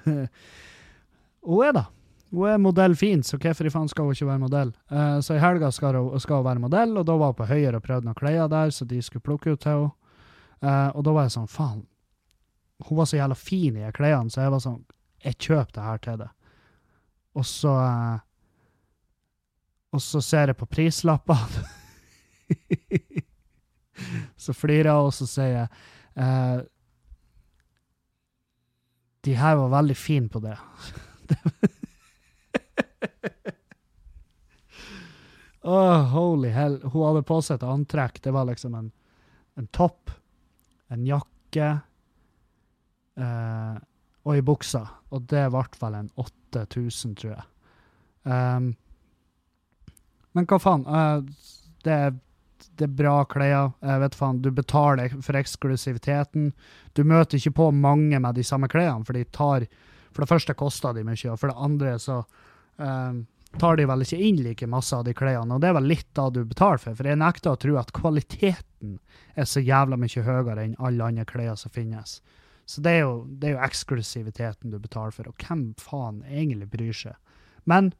hun 1.48 1.62
er 1.64 1.76
da. 1.78 1.86
Hun 2.34 2.50
er 2.50 2.58
modell 2.60 2.96
fint, 2.98 3.24
så 3.24 3.38
hvorfor 3.40 3.68
i 3.68 3.72
faen 3.72 3.88
skal 3.88 4.08
hun 4.08 4.16
ikke 4.16 4.28
være 4.28 4.42
modell? 4.42 4.72
Uh, 4.92 5.18
så 5.24 5.36
i 5.36 5.40
helga 5.40 5.70
skal 5.72 5.96
hun, 5.96 6.20
skal 6.20 6.42
hun, 6.42 6.48
være 6.48 6.64
modell, 6.66 6.96
og 6.98 7.06
da 7.08 7.16
var 7.16 7.32
hun 7.32 7.38
på 7.38 7.48
Høyre 7.48 7.78
og 7.78 7.86
prøvde 7.86 8.10
noen 8.10 8.18
klær 8.18 8.50
der, 8.52 8.74
så 8.74 8.84
de 8.88 9.00
skulle 9.04 9.24
plukke 9.24 9.54
ut 9.54 9.62
til 9.62 9.72
henne. 9.72 9.94
Uh, 10.64 10.90
og 10.96 11.04
da 11.06 11.12
var 11.12 11.26
jeg 11.26 11.36
sånn, 11.36 11.48
faen. 11.52 11.82
Hun 12.84 12.98
var 12.98 13.08
så 13.08 13.18
jævla 13.20 13.36
fin 13.38 13.76
i 13.78 13.84
de 13.86 13.92
klærne, 13.96 14.32
så 14.32 14.42
jeg 14.42 14.52
var 14.52 14.64
sånn, 14.64 14.82
jeg 15.24 15.38
kjøper 15.46 15.72
det 15.78 15.86
her 15.86 16.04
til 16.04 16.20
det. 16.24 16.28
Og 17.36 17.48
så 17.48 17.72
uh, 17.72 18.22
Og 19.96 20.02
så 20.02 20.20
ser 20.20 20.50
jeg 20.50 20.58
på 20.60 20.66
prislappene. 20.68 21.64
så 24.44 24.54
flirer 24.54 24.90
jeg, 24.90 24.96
og 24.96 25.14
så 25.14 25.26
sier 25.28 25.52
jeg 25.54 25.68
eh, 26.22 26.58
De 29.26 29.32
her 29.36 29.56
var 29.58 29.68
veldig 29.80 29.96
fine 29.98 30.28
på 30.30 30.38
det. 30.44 30.56
oh, 35.66 36.02
holy 36.12 36.50
hell. 36.54 36.78
Hun 36.84 37.06
hadde 37.08 37.24
på 37.26 37.40
seg 37.42 37.54
et 37.58 37.66
antrekk. 37.66 38.22
Det 38.22 38.32
var 38.36 38.46
liksom 38.46 38.72
en, 38.78 38.92
en 39.58 39.68
topp, 39.74 40.10
en 40.94 41.02
jakke 41.08 41.68
eh, 43.18 43.76
og 44.26 44.34
ei 44.34 44.42
bukse. 44.46 44.82
Og 45.10 45.26
det 45.30 45.48
ble 45.50 45.64
vel 45.80 45.94
en 46.00 46.10
8000, 46.22 47.14
tror 47.18 47.32
jeg. 47.32 47.46
Um, 48.26 48.72
men 50.34 50.48
hva 50.50 50.58
faen? 50.60 50.82
Uh, 50.86 51.22
det 51.86 51.98
det 52.76 52.88
er 52.88 52.96
bra 52.98 53.14
klær. 53.28 53.72
Jeg 53.82 54.02
vet 54.02 54.18
faen, 54.18 54.42
Du 54.42 54.50
betaler 54.50 55.14
for 55.22 55.38
eksklusiviteten. 55.38 56.52
Du 56.94 57.04
møter 57.04 57.38
ikke 57.38 57.56
på 57.60 57.70
mange 57.70 58.18
med 58.20 58.34
de 58.34 58.44
samme 58.44 58.68
klærne, 58.68 59.04
for 59.04 59.12
de 59.12 59.24
tar 59.24 59.66
For 60.12 60.24
det 60.24 60.28
første 60.30 60.54
koster 60.56 60.94
de 60.96 61.04
mye, 61.04 61.28
og 61.28 61.38
for 61.38 61.52
det 61.52 61.60
andre 61.60 61.98
så 62.00 62.22
eh, 62.80 63.18
tar 63.60 63.76
de 63.76 63.84
vel 63.84 64.00
ikke 64.00 64.16
inn 64.16 64.38
like 64.40 64.66
masse 64.66 64.96
av 64.96 65.04
de 65.04 65.12
klærne. 65.12 65.52
Og 65.52 65.60
det 65.60 65.68
er 65.68 65.76
vel 65.76 65.90
litt 65.90 66.08
da 66.16 66.30
du 66.32 66.40
betaler 66.44 66.80
for, 66.80 66.96
for 66.96 67.04
jeg 67.04 67.20
nekter 67.20 67.52
å 67.52 67.60
tro 67.60 67.76
at 67.76 67.92
kvaliteten 67.92 68.96
er 69.36 69.44
så 69.44 69.60
jævla 69.60 69.98
mye 70.00 70.24
høyere 70.24 70.64
enn 70.64 70.78
alle 70.80 71.10
andre 71.10 71.26
klær 71.28 71.58
som 71.60 71.74
finnes. 71.74 72.22
Så 72.64 72.80
det 72.80 72.96
er, 72.96 73.04
jo, 73.04 73.26
det 73.28 73.50
er 73.50 73.54
jo 73.58 73.66
eksklusiviteten 73.68 74.72
du 74.72 74.80
betaler 74.80 75.12
for, 75.14 75.28
og 75.28 75.36
hvem 75.44 75.68
faen 75.78 76.24
egentlig 76.24 76.70
bryr 76.72 76.96
seg? 76.96 77.20
Men 77.68 77.92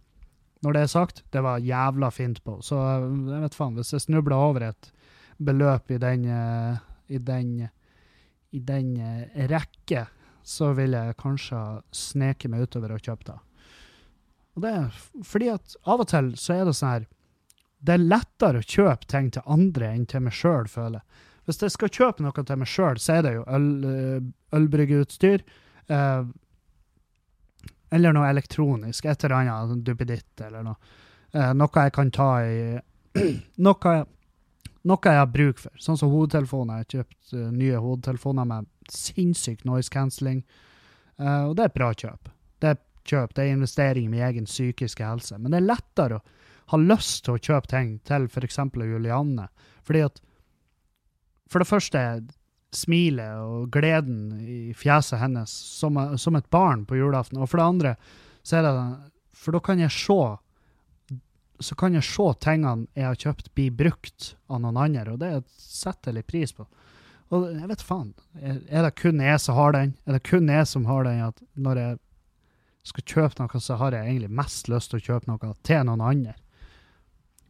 når 0.65 0.77
det 0.77 0.83
er 0.83 0.93
sagt, 0.93 1.25
det 1.33 1.43
var 1.45 1.65
jævla 1.65 2.11
fint 2.15 2.43
på. 2.45 2.59
Så 2.65 2.79
jeg 2.81 3.43
vet 3.43 3.57
faen, 3.57 3.77
hvis 3.77 3.93
jeg 3.93 4.07
snubler 4.07 4.37
over 4.37 4.69
et 4.71 4.93
beløp 5.37 5.91
i 5.93 5.99
den, 6.01 6.25
uh, 6.31 6.79
i 7.13 7.21
den, 7.21 7.69
i 8.57 8.63
den 8.65 8.95
uh, 8.97 9.43
rekke, 9.53 10.07
så 10.47 10.71
vil 10.79 10.97
jeg 10.97 11.19
kanskje 11.21 11.61
sneke 11.95 12.49
meg 12.49 12.67
utover 12.67 12.95
og 12.95 13.03
kjøpe 13.03 13.29
det. 13.33 13.37
Og 14.57 14.65
det 14.65 14.73
er 14.73 15.01
fordi 15.27 15.51
at 15.53 15.77
av 15.85 16.03
og 16.03 16.09
til 16.11 16.33
så 16.41 16.57
er 16.57 16.65
det 16.65 16.77
sånn 16.79 16.95
her 16.95 17.07
Det 17.85 17.93
er 17.93 18.07
lettere 18.09 18.63
å 18.63 18.67
kjøpe 18.67 19.09
ting 19.11 19.29
til 19.35 19.45
andre 19.53 19.91
enn 19.93 20.07
til 20.09 20.25
meg 20.25 20.35
sjøl, 20.35 20.71
føler 20.71 21.03
jeg. 21.03 21.25
Hvis 21.47 21.61
jeg 21.63 21.75
skal 21.75 21.93
kjøpe 21.93 22.25
noe 22.25 22.45
til 22.47 22.59
meg 22.59 22.71
sjøl, 22.71 22.99
så 22.99 23.19
er 23.19 23.27
det 23.27 23.33
jo 23.37 23.45
øl, 23.55 23.69
eh, 23.87 24.25
ølbryggeutstyr. 24.57 25.45
Uh, 25.87 26.25
eller 27.91 28.15
noe 28.17 28.29
elektronisk. 28.29 29.05
Et 29.05 29.25
eller 29.25 29.37
annet 29.37 29.85
duppeditt 29.87 30.41
eller 30.47 30.65
noe. 30.67 30.77
Eh, 31.33 31.53
noe 31.55 31.87
jeg 31.87 31.95
kan 31.95 32.13
ta 32.15 32.31
i 32.45 32.77
noe, 33.67 33.97
noe, 34.87 35.01
jeg 35.03 35.21
har 35.21 35.33
bruk 35.33 35.61
for. 35.63 35.75
Sånn 35.81 35.99
som 35.99 36.13
hodetelefoner. 36.13 36.81
Jeg 36.83 36.87
har 36.87 36.95
kjøpt 36.95 37.35
uh, 37.35 37.45
nye 37.53 37.83
hodetelefoner 37.83 38.49
med 38.49 38.69
sinnssyk 38.93 39.65
noise 39.69 39.93
cancelling. 39.93 40.43
Uh, 41.17 41.49
og 41.49 41.57
det 41.57 41.65
er 41.65 41.71
et 41.71 41.79
bra 41.79 41.91
kjøp. 41.97 42.31
Det 42.61 42.73
er 42.73 42.83
kjøp, 43.07 43.35
det 43.37 43.45
er 43.45 43.55
investering 43.55 44.09
i 44.09 44.13
min 44.13 44.25
egen 44.27 44.49
psykiske 44.49 45.07
helse. 45.07 45.39
Men 45.41 45.55
det 45.55 45.63
er 45.63 45.71
lettere 45.71 46.19
å 46.21 46.25
ha 46.73 46.81
lyst 46.83 47.25
til 47.25 47.37
å 47.37 47.41
kjøpe 47.41 47.71
ting 47.71 47.97
til 48.07 48.27
f.eks. 48.29 48.61
Julianne. 48.75 49.49
Fordi 49.87 50.07
at 50.09 50.23
For 51.47 51.63
det 51.63 51.71
første, 51.71 52.01
smilet 52.75 53.43
og 53.43 53.71
gleden 53.75 54.41
i 54.43 54.75
fjeset 54.77 55.21
hennes 55.21 55.51
som, 55.51 55.99
som 56.19 56.37
et 56.39 56.49
barn 56.51 56.85
på 56.89 56.99
julaften. 56.99 57.39
Og 57.41 57.51
for 57.51 57.61
det 57.61 57.69
andre 57.69 57.95
så 58.47 58.59
er 58.59 58.67
det 58.67 58.75
For 59.37 59.53
da 59.53 59.61
kan 59.61 59.79
jeg 59.79 59.93
se 59.93 60.21
så 61.61 61.75
kan 61.75 61.95
jeg 61.97 62.05
se 62.05 62.27
tingene 62.45 62.87
jeg 62.93 63.07
har 63.07 63.17
kjøpt, 63.17 63.55
bli 63.57 63.71
brukt 63.73 64.35
av 64.53 64.61
noen 64.61 64.77
andre, 64.77 65.15
og 65.15 65.23
det 65.23 65.31
setter 65.57 66.11
jeg 66.11 66.19
litt 66.19 66.29
pris 66.29 66.53
på. 66.53 66.67
Og 67.35 67.47
jeg 67.49 67.69
vet 67.71 67.83
faen, 67.83 68.13
er 68.39 68.85
det 68.85 68.93
kun 69.01 69.23
jeg 69.25 69.41
som 69.43 69.57
har 69.57 69.73
den? 69.75 69.95
Er 70.07 70.19
det 70.19 70.27
kun 70.29 70.51
jeg 70.53 70.67
som 70.69 70.85
har 70.87 71.07
den 71.09 71.23
at 71.27 71.41
når 71.55 71.81
jeg 71.81 71.99
skal 72.87 73.07
kjøpe 73.15 73.41
noe, 73.41 73.63
så 73.63 73.79
har 73.81 73.97
jeg 73.97 74.07
egentlig 74.07 74.37
mest 74.43 74.69
lyst 74.71 74.93
til 74.93 75.01
å 75.01 75.07
kjøpe 75.09 75.31
noe 75.31 75.55
til 75.67 75.89
noen 75.89 76.05
andre? 76.07 76.37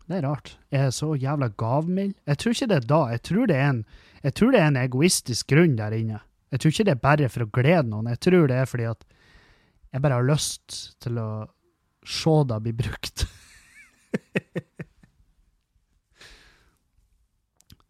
Det 0.07 0.21
er 0.21 0.23
rart. 0.29 0.59
Jeg 0.71 0.87
er 0.87 0.90
så 0.95 1.14
jævla 1.19 1.49
gavmild. 1.59 2.14
Jeg 2.27 2.38
tror 2.38 2.53
ikke 2.55 2.69
det 2.71 2.77
er 2.77 2.87
da. 2.92 3.01
Jeg 3.11 3.23
tror 3.27 3.47
det 3.51 3.57
er 3.57 3.69
en, 3.73 3.85
det 4.23 4.33
er 4.61 4.66
en 4.69 4.77
egoistisk 4.79 5.47
grunn 5.51 5.77
der 5.79 5.92
inne. 5.97 6.21
Jeg 6.55 6.61
tror 6.61 6.71
ikke 6.71 6.87
det 6.87 6.95
er 6.95 7.03
bare 7.03 7.29
for 7.33 7.42
å 7.42 7.53
glede 7.59 7.90
noen. 7.90 8.11
Jeg 8.14 8.21
tror 8.23 8.47
det 8.51 8.57
er 8.61 8.71
fordi 8.71 8.87
at 8.92 9.03
jeg 9.90 10.03
bare 10.05 10.19
har 10.21 10.29
lyst 10.29 10.66
til 11.03 11.19
å 11.19 11.29
se 12.07 12.35
det 12.47 12.59
bli 12.62 12.73
brukt. 12.79 13.27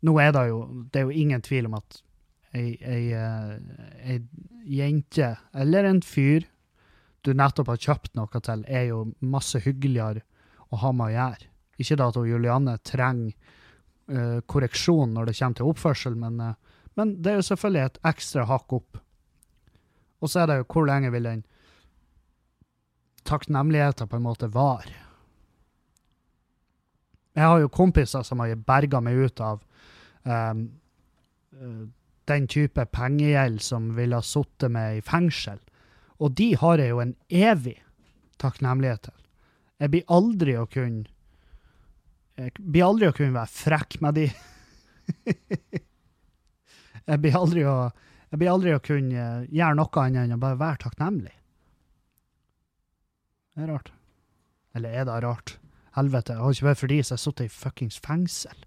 Nå 0.07 0.13
er 0.23 0.31
det 0.33 0.45
jo 0.49 0.59
Det 0.93 0.99
er 1.01 1.05
jo 1.09 1.19
ingen 1.23 1.43
tvil 1.43 1.67
om 1.69 1.75
at 1.79 2.03
ei, 2.57 2.79
ei, 2.81 3.13
eh, 3.13 3.55
ei, 4.07 4.19
jente, 4.65 5.37
eller 5.53 5.85
en 5.85 6.03
fyr 6.03 6.47
du 7.27 7.35
nettopp 7.35 7.69
har 7.75 7.83
kjøpt 7.83 8.15
noe 8.17 8.41
til, 8.41 8.65
er 8.71 8.85
jo 8.89 9.13
masse 9.21 9.59
hyggeligere 9.61 10.23
å 10.71 10.77
ha 10.81 10.93
med 10.95 11.07
å 11.11 11.15
gjøre. 11.17 11.47
Ikke 11.79 11.99
da 11.99 12.09
at 12.11 12.19
Julianne 12.29 12.77
trenger 12.87 13.35
uh, 14.13 14.39
korreksjon 14.49 15.13
når 15.15 15.31
det 15.31 15.37
kommer 15.39 15.59
til 15.59 15.73
oppførsel, 15.73 16.17
men, 16.19 16.41
uh, 16.41 16.79
men, 16.97 17.17
det 17.23 17.33
er 17.33 17.41
jo 17.41 17.49
selvfølgelig 17.51 17.85
et 17.85 18.01
ekstra 18.13 18.47
hakk 18.49 18.79
opp. 18.79 19.03
Og 20.21 20.33
så 20.33 20.43
er 20.43 20.51
det 20.51 20.61
jo 20.61 20.71
hvor 20.73 20.89
lenge 20.89 21.13
vil 21.13 21.29
den 21.29 21.45
takknemligheten 23.27 24.09
på 24.09 24.17
en 24.17 24.25
måte 24.25 24.49
vare? 24.55 25.03
Jeg 27.37 27.45
har 27.45 27.61
jo 27.61 27.69
kompiser 27.69 28.25
som 28.25 28.41
har 28.41 28.55
berga 28.57 29.03
meg 29.05 29.27
ut 29.29 29.41
av 29.45 29.61
um, 30.25 30.63
den 32.27 32.47
type 32.49 32.87
pengegjeld 32.97 33.61
som 33.63 33.91
ville 33.97 34.17
ha 34.17 34.25
sittet 34.25 34.73
meg 34.73 34.99
i 34.99 35.05
fengsel. 35.05 35.61
Og 36.17 36.33
de 36.39 36.55
har 36.57 36.81
jeg 36.81 36.95
jo 36.95 37.03
en 37.03 37.15
evig 37.29 37.77
takknemlighet 38.41 39.09
til. 39.09 39.19
Jeg 39.81 39.93
blir 39.93 40.17
aldri 40.17 40.57
å 40.57 40.65
kunne 40.71 41.05
Jeg 42.37 42.53
blir 42.61 42.85
aldri 42.85 43.09
å 43.09 43.15
kunne 43.17 43.37
være 43.37 43.53
frekk 43.53 43.99
med 44.05 44.19
de. 44.19 44.27
jeg 47.11 47.23
blir 47.23 47.39
aldri 47.39 47.65
å 47.69 47.77
jeg 48.27 48.41
blir 48.43 48.51
aldri 48.51 48.73
å 48.75 48.83
kunne 48.83 49.27
gjøre 49.55 49.77
noe 49.79 50.03
annet 50.03 50.25
enn 50.25 50.35
å 50.35 50.43
bare 50.43 50.59
være 50.59 50.83
takknemlig. 50.83 51.35
Det 53.55 53.63
er 53.65 53.71
rart. 53.71 53.93
Eller 54.77 54.97
er 54.99 55.07
det 55.09 55.21
rart? 55.25 55.55
Helvete, 55.97 56.35
det 56.35 56.43
har 56.43 56.57
ikke 56.57 56.67
vært 56.67 56.81
for 56.83 56.93
de 56.93 56.99
som 57.07 57.15
har 57.15 57.23
sittet 57.23 57.47
i 57.47 57.55
fuckings 57.55 58.01
fengsel. 58.05 58.65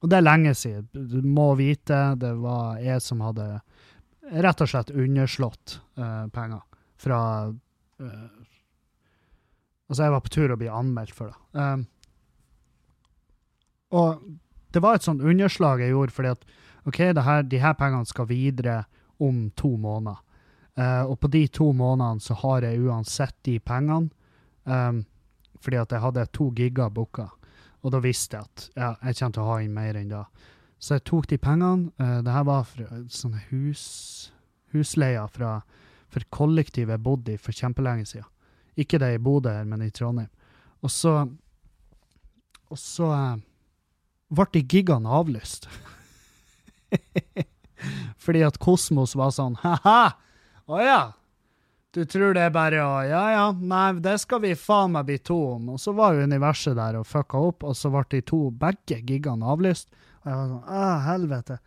Og 0.00 0.12
det 0.12 0.20
er 0.20 0.26
lenge 0.26 0.52
siden. 0.54 0.86
Du 0.92 1.18
må 1.26 1.48
vite, 1.58 1.98
det 2.20 2.30
var 2.38 2.78
jeg 2.84 3.02
som 3.02 3.24
hadde 3.24 3.48
rett 4.30 4.62
og 4.62 4.70
slett 4.70 4.92
underslått 4.94 5.80
uh, 5.98 6.28
penger 6.32 6.62
fra 7.00 7.22
uh, 7.50 8.46
Altså, 9.90 10.04
jeg 10.04 10.12
var 10.14 10.20
på 10.22 10.30
tur 10.30 10.52
å 10.54 10.56
bli 10.60 10.68
anmeldt 10.70 11.16
for 11.16 11.32
det. 11.32 11.58
Um, 11.58 11.80
og 13.90 14.22
det 14.70 14.82
var 14.82 14.96
et 14.96 15.06
sånt 15.06 15.22
underslag 15.22 15.82
jeg 15.82 15.94
gjorde 15.94 16.14
fordi 16.14 16.32
at 16.34 16.44
OK, 16.88 16.98
her, 16.98 17.42
de 17.44 17.60
her 17.60 17.74
pengene 17.76 18.08
skal 18.08 18.28
videre 18.30 18.84
om 19.20 19.50
to 19.56 19.74
måneder. 19.76 20.20
Uh, 20.78 21.10
og 21.10 21.18
på 21.20 21.28
de 21.28 21.42
to 21.52 21.72
månedene 21.76 22.22
så 22.24 22.36
har 22.40 22.64
jeg 22.64 22.80
uansett 22.80 23.36
de 23.44 23.58
pengene. 23.60 24.08
Um, 24.64 25.02
fordi 25.60 25.76
at 25.76 25.92
jeg 25.92 26.00
hadde 26.00 26.24
to 26.32 26.48
giger 26.56 26.88
booka. 26.88 27.26
Og 27.84 27.92
da 27.92 28.00
visste 28.00 28.38
jeg 28.38 28.48
at 28.48 28.64
ja, 28.76 28.94
jeg 29.04 29.18
kommer 29.18 29.34
til 29.34 29.42
å 29.42 29.50
ha 29.50 29.58
inn 29.64 29.76
mer 29.76 29.98
enn 29.98 30.12
da. 30.12 30.24
Så 30.80 30.96
jeg 30.96 31.04
tok 31.10 31.28
de 31.28 31.40
pengene. 31.42 31.90
Uh, 32.00 32.20
det 32.24 32.32
her 32.32 32.48
var 32.48 32.64
fra, 32.70 33.02
sånne 33.12 33.44
hus, 33.50 33.84
husleier 34.72 35.28
fra, 35.34 35.58
for 36.10 36.24
kollektivet 36.32 36.96
jeg 36.96 37.04
bodde 37.04 37.36
i 37.36 37.40
for 37.40 37.56
kjempelenge 37.56 38.08
siden. 38.14 38.30
Ikke 38.80 39.00
det 39.02 39.12
i 39.18 39.20
Bodø, 39.20 39.52
men 39.68 39.84
i 39.84 39.92
Trondheim. 39.92 40.30
Og 40.80 40.90
så 40.90 41.28
Og 42.70 42.78
så 42.78 43.04
uh, 43.04 43.38
ble 44.30 44.46
de 44.54 44.62
gigene 44.64 45.10
avlyst. 45.20 45.68
Fordi 48.24 48.42
at 48.46 48.58
Kosmos 48.62 49.16
var 49.18 49.32
sånn 49.34 49.56
ha-ha! 49.62 50.02
Å 50.70 50.78
ja, 50.84 51.00
du 51.90 52.04
tror 52.06 52.36
det 52.36 52.44
er 52.46 52.52
bare 52.54 52.82
å 52.84 52.90
Ja 53.02 53.22
ja, 53.34 53.46
nei, 53.50 53.96
det 54.02 54.14
skal 54.22 54.42
vi 54.44 54.52
faen 54.54 54.92
meg 54.94 55.08
bli 55.08 55.18
to 55.18 55.38
om. 55.56 55.72
Og 55.74 55.80
så 55.82 55.94
var 55.96 56.14
jo 56.14 56.26
universet 56.28 56.76
der 56.78 57.00
og 57.00 57.08
fucka 57.10 57.40
opp, 57.50 57.66
og 57.66 57.74
så 57.78 57.90
ble 57.90 58.04
de 58.14 58.22
to, 58.26 58.44
begge 58.54 59.00
gigene 59.08 59.48
avlyst. 59.50 59.90
Og 60.22 60.30
jeg 60.30 60.38
var 60.38 60.52
sånn 60.52 60.68
Å, 60.78 60.84
helvete. 61.08 61.58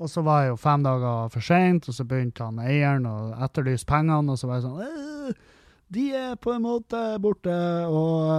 Og 0.00 0.10
så 0.10 0.24
var 0.26 0.42
jeg 0.42 0.54
jo 0.54 0.62
fem 0.62 0.86
dager 0.86 1.28
for 1.34 1.44
seint, 1.44 1.88
og 1.88 1.96
så 1.96 2.06
begynte 2.08 2.46
han 2.46 2.62
eieren 2.64 3.04
å 3.06 3.16
etterlyse 3.44 3.86
pengene, 3.88 4.32
og 4.32 4.40
så 4.40 4.48
var 4.48 4.58
jeg 4.58 4.66
sånn 4.66 5.36
De 5.94 6.08
er 6.16 6.38
på 6.42 6.50
en 6.54 6.64
måte 6.64 7.00
borte, 7.22 7.54
og 7.86 8.30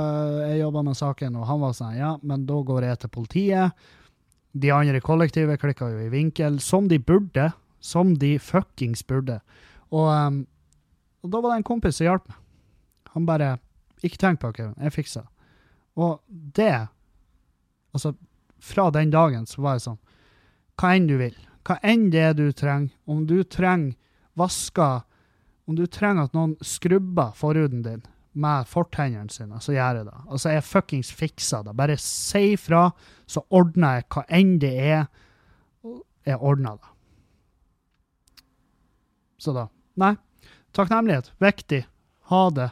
jeg 0.43 0.59
jobba 0.59 0.81
med 0.83 0.97
saken, 0.99 1.37
og 1.39 1.45
han 1.47 1.61
var 1.61 1.75
sånn 1.77 1.95
Ja, 1.95 2.15
men 2.21 2.47
da 2.49 2.57
går 2.67 2.89
jeg 2.89 3.03
til 3.03 3.13
politiet. 3.13 3.85
De 4.55 4.71
andre 4.75 4.99
i 4.99 5.03
kollektivet 5.03 5.61
klikka 5.61 5.87
jo 5.91 6.01
i 6.03 6.11
vinkel, 6.11 6.59
som 6.63 6.89
de 6.91 6.99
burde. 6.99 7.51
Som 7.79 8.15
de 8.19 8.35
fuckings 8.41 9.05
burde. 9.07 9.39
Og 9.93 10.09
um, 10.09 10.43
og 11.25 11.31
da 11.33 11.41
var 11.41 11.55
det 11.55 11.63
en 11.63 11.65
kompis 11.65 11.97
som 11.97 12.05
hjalp 12.05 12.27
meg. 12.29 12.41
Han 13.15 13.25
bare 13.25 13.55
Ikke 14.05 14.19
tenk 14.21 14.41
på 14.41 14.51
det. 14.53 14.67
Jeg 14.77 14.93
fikser 14.93 15.25
det. 15.25 15.31
Og 15.95 16.21
det 16.29 16.87
Altså, 17.95 18.11
fra 18.59 18.89
den 18.91 19.09
dagen 19.09 19.45
så 19.47 19.61
var 19.63 19.77
jeg 19.77 19.85
sånn 19.85 19.99
Hva 20.75 20.91
enn 20.93 21.07
du 21.07 21.15
vil. 21.17 21.35
Hva 21.65 21.79
enn 21.81 22.09
det 22.11 22.35
du 22.37 22.51
trenger. 22.51 22.91
Om 23.07 23.25
du 23.25 23.41
trenger 23.43 23.95
vaska 24.35 25.05
Om 25.65 25.77
du 25.77 25.85
trenger 25.89 26.27
at 26.27 26.35
noen 26.37 26.55
skrubber 26.61 27.33
forhuden 27.37 27.81
din 27.85 28.03
med 28.35 28.67
fortennene 28.67 29.31
sine, 29.31 29.61
så 29.63 29.73
gjør 29.73 30.01
jeg 30.01 30.07
det. 30.09 30.17
Altså, 30.27 30.51
jeg 30.51 30.67
fuckings 30.67 31.11
fikser 31.15 31.63
det. 31.65 31.75
Bare 31.77 31.95
si 32.01 32.57
fra, 32.59 32.89
så 33.25 33.45
ordner 33.49 34.01
jeg 34.01 34.07
hva 34.11 34.25
enn 34.35 34.57
det 34.61 34.73
er. 34.83 35.07
Jeg 36.25 36.41
ordner 36.41 36.77
det. 36.81 36.91
Så 39.39 39.53
da 39.55 39.69
Nei, 39.95 40.17
Takknemlighet. 40.75 41.31
Viktig. 41.39 41.85
Ha 42.21 42.49
det. 42.49 42.69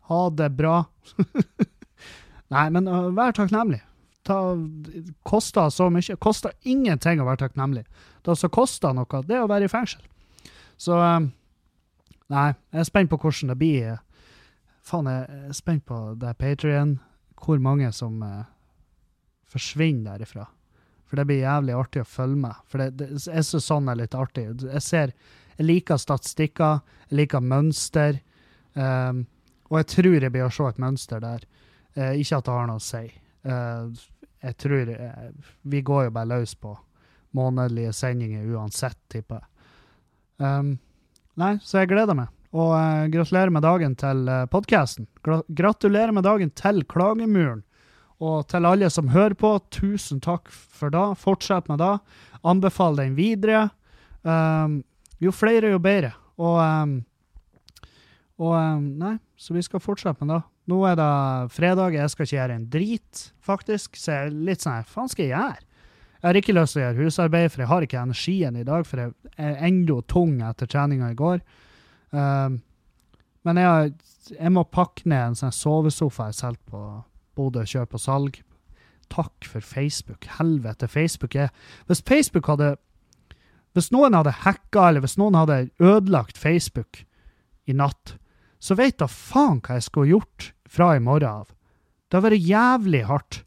Ha 0.00 0.30
det 0.30 0.50
bra. 0.50 0.84
Nei, 2.52 2.66
men 2.70 2.88
uh, 2.88 3.08
vær 3.16 3.32
takknemlig. 3.32 3.80
Ta, 4.28 4.36
koster 5.24 5.70
så 5.72 5.88
mye. 5.90 6.18
Koster 6.20 6.52
ingenting 6.68 7.22
å 7.22 7.26
være 7.30 7.46
takknemlig. 7.46 7.86
Det 8.26 8.36
som 8.36 8.52
koster 8.52 8.92
noe, 8.92 9.22
det 9.24 9.38
er 9.38 9.46
å 9.46 9.50
være 9.50 9.70
i 9.70 9.72
fengsel. 9.72 10.04
Så 10.76 10.98
um, 11.00 11.30
Nei, 12.32 12.48
jeg 12.72 12.82
er 12.82 12.88
spent 12.88 13.10
på 13.12 13.18
hvordan 13.22 13.52
det 13.52 13.58
blir. 13.60 14.02
Faen, 14.86 15.08
jeg 15.10 15.46
er 15.50 15.56
spent 15.56 15.84
på 15.86 16.00
det 16.18 16.34
Patrion, 16.40 16.98
hvor 17.42 17.60
mange 17.62 17.90
som 17.94 18.20
uh, 18.22 18.44
forsvinner 19.50 20.16
derifra. 20.16 20.46
For 21.06 21.18
det 21.18 21.26
blir 21.28 21.44
jævlig 21.44 21.74
artig 21.78 22.02
å 22.02 22.08
følge 22.08 22.40
med. 22.48 22.62
For 22.66 22.82
det, 22.82 22.88
det, 22.98 23.10
jeg 23.22 23.46
synes 23.46 23.68
sånn 23.68 23.90
er 23.90 24.00
litt 24.00 24.16
artig. 24.18 24.48
Jeg 24.64 24.82
ser 24.82 25.12
jeg 25.56 25.64
liker 25.64 26.00
statistikker, 26.00 26.80
jeg 27.08 27.20
liker 27.22 27.44
mønster. 27.44 28.18
Um, 28.74 29.24
og 29.70 29.80
jeg 29.80 29.88
tror 29.94 30.16
jeg 30.18 30.32
blir 30.34 30.46
å 30.46 30.52
se 30.52 30.66
et 30.68 30.82
mønster 30.82 31.22
der. 31.22 31.46
Uh, 31.96 32.12
ikke 32.12 32.40
at 32.40 32.48
det 32.48 32.56
har 32.56 32.66
noe 32.68 32.82
å 32.82 32.84
si. 32.84 33.04
Uh, 33.46 33.86
jeg 34.44 34.58
tror 34.60 34.90
uh, 34.90 35.30
Vi 35.62 35.80
går 35.86 36.08
jo 36.08 36.16
bare 36.18 36.30
løs 36.34 36.56
på 36.60 36.74
månedlige 37.36 37.94
sendinger 37.96 38.44
uansett, 38.56 38.98
tipper 39.12 39.40
jeg. 39.40 39.48
Um, 40.36 40.74
nei, 41.40 41.56
så 41.62 41.82
jeg 41.82 41.92
gleder 41.92 42.16
meg. 42.18 42.32
Og 42.56 42.72
gratulerer 43.12 43.52
med 43.52 43.64
dagen 43.66 43.94
til 43.98 44.26
uh, 44.30 44.44
podkasten. 44.48 45.08
Gratulerer 45.22 46.14
med 46.14 46.24
dagen 46.24 46.52
til 46.56 46.82
Klagemuren. 46.88 47.62
Og 48.22 48.46
til 48.48 48.64
alle 48.64 48.88
som 48.92 49.10
hører 49.12 49.36
på, 49.36 49.50
tusen 49.74 50.22
takk 50.24 50.48
for 50.50 50.92
det. 50.92 51.04
Fortsett 51.20 51.68
med 51.68 51.82
det. 51.82 51.92
Anbefal 52.46 52.96
den 52.96 53.16
videre. 53.18 53.68
Um, 54.24 54.80
jo 55.20 55.32
flere, 55.34 55.74
jo 55.74 55.82
bedre. 55.82 56.14
Og, 56.40 56.56
um, 56.60 56.96
og 58.40 58.56
um, 58.56 58.88
Nei, 59.02 59.16
så 59.36 59.56
vi 59.56 59.64
skal 59.64 59.84
fortsette 59.84 60.24
med 60.24 60.34
det. 60.34 60.42
Nå 60.66 60.80
er 60.88 60.96
det 60.98 61.52
fredag, 61.54 61.94
jeg 61.94 62.10
skal 62.10 62.26
ikke 62.26 62.36
gjøre 62.38 62.56
en 62.58 62.68
drit, 62.70 63.26
faktisk. 63.44 64.00
Så 64.00 64.14
jeg 64.14 64.30
er 64.30 64.38
litt 64.48 64.64
sånn 64.64 64.80
Hva 64.80 64.94
faen 64.96 65.12
skal 65.12 65.28
jeg 65.28 65.36
gjøre? 65.36 65.62
Jeg 66.26 66.32
har 66.32 66.38
ikke 66.40 66.54
lyst 66.56 66.74
til 66.74 66.80
å 66.80 66.82
gjøre 66.82 67.04
husarbeid, 67.06 67.50
for 67.54 67.62
jeg 67.62 67.70
har 67.70 67.84
ikke 67.86 67.98
energien 68.02 68.56
i 68.58 68.64
dag. 68.66 68.82
For 68.82 68.98
jeg 68.98 69.12
er 69.38 69.60
enda 69.68 70.00
tung 70.10 70.40
etter 70.42 70.66
treninga 70.66 71.12
i 71.12 71.18
går. 71.20 71.36
Um, 72.10 72.56
men 73.46 73.60
jeg, 73.62 73.92
jeg, 74.32 74.50
må 74.56 74.64
pakke 74.66 75.06
ned 75.06 75.22
en 75.22 75.38
sånn 75.38 75.54
sovesofa 75.54 76.26
jeg 76.32 76.38
solgte 76.40 76.72
på 76.72 76.82
Bodø 77.38 77.62
kjøp 77.62 77.94
på 77.94 78.02
salg. 78.02 78.40
Takk 79.14 79.46
for 79.46 79.62
Facebook. 79.62 80.26
Helvete, 80.40 80.90
Facebook 80.90 81.38
er 81.38 81.54
Hvis 81.86 82.02
Facebook 82.02 82.50
hadde 82.50 82.74
Hvis 83.78 83.92
noen 83.94 84.18
hadde 84.18 84.34
hacka, 84.42 84.88
eller 84.88 85.06
hvis 85.06 85.14
noen 85.22 85.38
hadde 85.38 85.68
ødelagt 85.78 86.42
Facebook 86.42 87.04
i 87.70 87.78
natt, 87.78 88.16
så 88.58 88.74
vet 88.74 88.98
da 88.98 89.06
faen 89.06 89.62
hva 89.62 89.78
jeg 89.78 89.86
skulle 89.86 90.10
gjort 90.16 90.50
fra 90.66 90.96
i 90.96 91.06
morgen 91.06 91.44
av. 91.44 91.54
Det 92.10 92.18
har 92.18 92.26
vært 92.26 92.50
jævlig 92.50 93.06
hardt. 93.06 93.44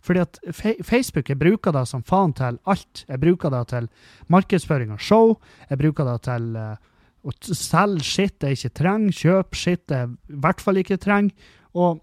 Fordi 0.00 0.22
at 0.24 0.38
Facebook 0.86 1.28
jeg 1.28 1.38
bruker 1.38 1.74
det 1.76 1.86
som 1.88 2.04
faen 2.06 2.32
til 2.36 2.58
alt. 2.64 3.04
Jeg 3.08 3.20
bruker 3.20 3.52
det 3.52 3.66
til 3.72 3.88
markedsføring 4.32 4.94
av 4.94 5.02
show. 5.04 5.34
Jeg 5.68 5.80
bruker 5.80 6.08
det 6.08 6.16
til 6.24 6.54
uh, 6.56 6.76
å 7.20 7.34
selge 7.44 8.06
skitt 8.06 8.46
jeg 8.46 8.56
ikke 8.56 8.76
trenger. 8.80 9.16
Kjøpe 9.16 9.60
skitt 9.60 9.92
jeg 9.92 10.08
i 10.08 10.40
hvert 10.40 10.64
fall 10.64 10.80
ikke 10.80 11.00
trenger. 11.00 11.52
Og 11.76 12.00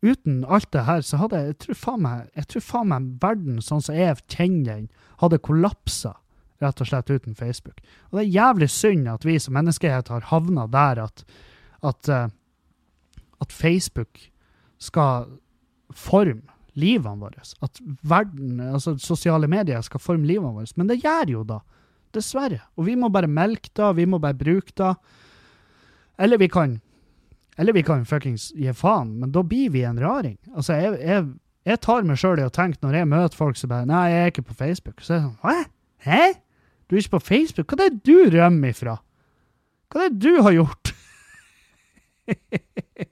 uten 0.00 0.44
alt 0.48 0.70
det 0.72 0.86
her, 0.88 1.04
så 1.04 1.20
hadde 1.20 1.42
jeg, 1.42 1.52
jeg 1.52 1.60
tror 1.64 1.80
faen 1.82 2.02
meg, 2.06 2.24
jeg 2.40 2.48
tror 2.48 2.66
faen 2.70 2.90
meg 2.94 3.12
verden 3.20 3.60
sånn 3.64 3.84
som 3.84 3.98
jeg 3.98 4.16
kjenner 4.32 4.72
den, 4.72 4.88
hadde 5.20 5.42
kollapsa 5.44 6.16
rett 6.60 6.80
og 6.80 6.88
slett 6.88 7.12
uten 7.12 7.36
Facebook. 7.36 7.80
Og 8.10 8.18
det 8.18 8.24
er 8.24 8.34
jævlig 8.36 8.68
synd 8.72 9.08
at 9.12 9.24
vi 9.28 9.36
som 9.40 9.56
menneskehet 9.56 10.08
har 10.12 10.28
havna 10.32 10.66
der 10.72 11.04
at, 11.04 11.24
at, 11.84 12.08
uh, 12.08 12.28
at 13.40 13.52
Facebook 13.52 14.28
skal 14.80 15.28
forme 15.92 16.49
livene 16.78 17.20
våre. 17.20 17.42
At 17.64 17.80
verden, 18.02 18.60
altså 18.60 18.96
sosiale 19.00 19.48
medier 19.50 19.82
skal 19.86 20.02
forme 20.02 20.28
livene 20.28 20.54
våre. 20.56 20.70
Men 20.76 20.90
det 20.90 21.00
gjør 21.02 21.34
jo 21.34 21.42
da. 21.48 21.60
Dessverre. 22.14 22.60
Og 22.76 22.88
vi 22.88 22.96
må 22.98 23.10
bare 23.12 23.30
melke 23.30 23.70
det, 23.74 23.90
vi 23.96 24.06
må 24.06 24.18
bare 24.22 24.38
bruke 24.38 24.74
det. 24.76 24.94
Eller 26.20 26.40
vi 26.40 26.50
kan 26.50 26.80
eller 27.60 27.74
vi 27.76 27.82
kan 27.84 28.06
fuckings 28.08 28.52
gi 28.56 28.72
faen, 28.72 29.18
men 29.20 29.32
da 29.34 29.42
blir 29.44 29.68
vi 29.74 29.82
en 29.84 29.98
raring. 30.00 30.38
Altså, 30.54 30.78
jeg, 30.80 30.94
jeg, 31.04 31.26
jeg 31.68 31.80
tar 31.84 32.06
meg 32.08 32.16
sjøl 32.16 32.40
i 32.40 32.46
å 32.46 32.52
tenke 32.54 32.80
når 32.80 32.96
jeg 32.96 33.08
møter 33.10 33.36
folk 33.36 33.58
som 33.60 33.72
bare 33.72 33.88
'Nei, 33.88 34.04
jeg 34.08 34.22
er 34.22 34.32
ikke 34.32 34.46
på 34.48 34.56
Facebook'. 34.62 35.02
Så 35.04 35.12
er 35.12 35.18
jeg 35.18 35.26
sånn 35.26 35.42
Hæ? 35.44 35.56
Hæ? 36.06 36.22
Du 36.88 36.96
er 36.96 37.02
ikke 37.02 37.18
på 37.18 37.26
Facebook? 37.26 37.68
Hva 37.68 37.84
er 37.84 37.92
det 37.92 38.04
du 38.08 38.36
rømmer 38.38 38.72
ifra? 38.72 38.96
Hva 39.92 40.06
er 40.06 40.14
det 40.14 40.22
du 40.24 40.42
har 40.42 40.56
gjort? 40.56 40.94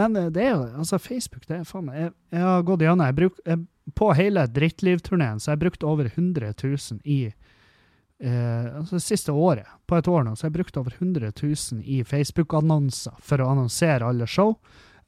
Men 0.00 0.16
eh, 0.16 0.30
det 0.32 0.46
er 0.46 0.54
jo 0.54 0.64
altså 0.82 0.98
Facebook 1.02 1.46
det 1.50 1.60
er 1.60 1.68
faen 1.68 1.86
meg 1.88 2.00
Jeg, 2.00 2.12
jeg 2.36 2.46
har 2.46 2.66
gått 2.68 2.84
gjennom 2.86 3.06
jeg 3.08 3.18
bruk, 3.18 3.40
jeg, 3.44 3.64
På 3.98 4.12
hele 4.16 4.46
Drittlivturneen 4.48 5.40
så 5.40 5.50
har 5.50 5.58
jeg 5.58 5.64
brukt 5.66 5.86
over 5.86 6.10
100 6.10 6.54
000 6.56 7.00
i 7.04 7.20
eh, 7.28 8.68
altså 8.76 8.98
det 8.98 9.04
siste 9.04 9.32
året. 9.32 9.66
På 9.86 9.98
et 9.98 10.08
år 10.08 10.24
nå 10.26 10.36
så 10.36 10.46
har 10.46 10.52
jeg 10.52 10.60
brukt 10.60 10.78
over 10.80 10.94
100 10.96 11.32
000 11.42 11.82
i 11.84 12.00
Facebook-annonser 12.04 13.18
for 13.24 13.42
å 13.42 13.50
annonsere 13.52 14.06
alle 14.06 14.28
show. 14.30 14.56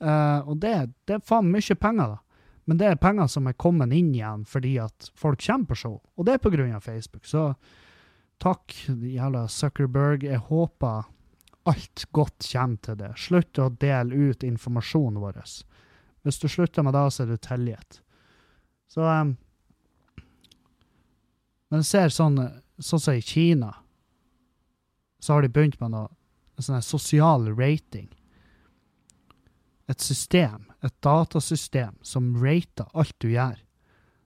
Eh, 0.02 0.40
og 0.48 0.58
det, 0.64 0.74
det 1.06 1.18
er 1.18 1.24
faen 1.26 1.50
mye 1.52 1.78
penger, 1.78 2.16
da. 2.16 2.20
Men 2.64 2.78
det 2.78 2.86
er 2.88 3.00
penger 3.02 3.26
som 3.30 3.48
er 3.50 3.58
kommet 3.58 3.90
inn 3.94 4.12
igjen 4.14 4.44
fordi 4.46 4.76
at 4.82 5.08
folk 5.18 5.40
kommer 5.42 5.72
på 5.72 5.78
show. 5.80 5.96
Og 6.16 6.26
det 6.26 6.36
er 6.36 6.42
på 6.42 6.52
grunn 6.52 6.74
av 6.76 6.84
Facebook. 6.86 7.26
Så 7.26 7.52
takk, 8.42 8.74
jævla 8.86 9.48
Zuckerberg. 9.50 10.26
Jeg 10.26 10.42
håper 10.50 11.08
alt 11.68 12.06
godt 12.12 12.46
kommer 12.52 12.80
til 12.82 12.98
det. 12.98 13.12
Slutt 13.20 13.60
å 13.62 13.68
dele 13.80 14.30
ut 14.30 14.42
informasjonen 14.46 15.20
vår. 15.22 15.42
Hvis 16.22 16.40
du 16.42 16.48
slutter 16.48 16.86
med 16.86 16.94
det, 16.96 17.04
så 17.14 17.24
er 17.24 17.32
du 17.32 17.38
tilgitt. 17.42 18.00
Så 18.90 19.06
um, 19.06 19.36
Men 21.70 21.80
jeg 21.80 21.88
ser 21.88 22.12
sånn 22.12 22.36
sånn 22.82 23.00
som 23.00 23.16
i 23.16 23.22
Kina, 23.24 23.70
så 25.22 25.36
har 25.36 25.44
de 25.44 25.52
begynt 25.52 25.78
med 25.80 25.94
noe 25.94 26.62
sånn 26.62 26.82
sosial 26.84 27.48
rating. 27.56 28.08
Et 29.90 30.00
system, 30.02 30.68
et 30.82 30.94
datasystem, 31.04 31.94
som 32.02 32.34
rater 32.42 32.88
alt 32.92 33.14
du 33.22 33.30
gjør. 33.32 33.58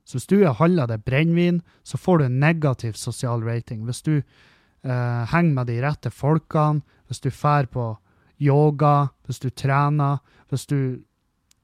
Så 0.06 0.18
hvis 0.18 0.28
du 0.30 0.36
handla 0.46 0.86
deg 0.86 1.04
brennevin, 1.06 1.62
så 1.82 1.98
får 1.98 2.18
du 2.18 2.26
en 2.26 2.40
negativ 2.40 2.98
sosial 2.98 3.42
rating. 3.42 3.84
Hvis 3.88 4.04
du 4.06 4.14
eh, 4.18 5.22
henger 5.32 5.54
med 5.56 5.70
de 5.70 5.80
rette 5.82 6.12
folkene, 6.14 6.84
hvis 7.06 7.22
du 7.22 7.30
drar 7.30 7.66
på 7.70 7.96
yoga, 8.42 9.08
hvis 9.26 9.40
du 9.40 9.50
trener, 9.50 10.18
hvis 10.50 10.66
du 10.66 11.02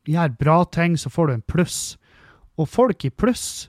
gjør 0.08 0.36
bra 0.38 0.64
ting, 0.64 0.96
så 0.98 1.10
får 1.10 1.26
du 1.26 1.34
en 1.34 1.46
pluss. 1.46 1.96
Og 2.58 2.68
folk 2.68 3.04
i 3.04 3.10
pluss, 3.10 3.68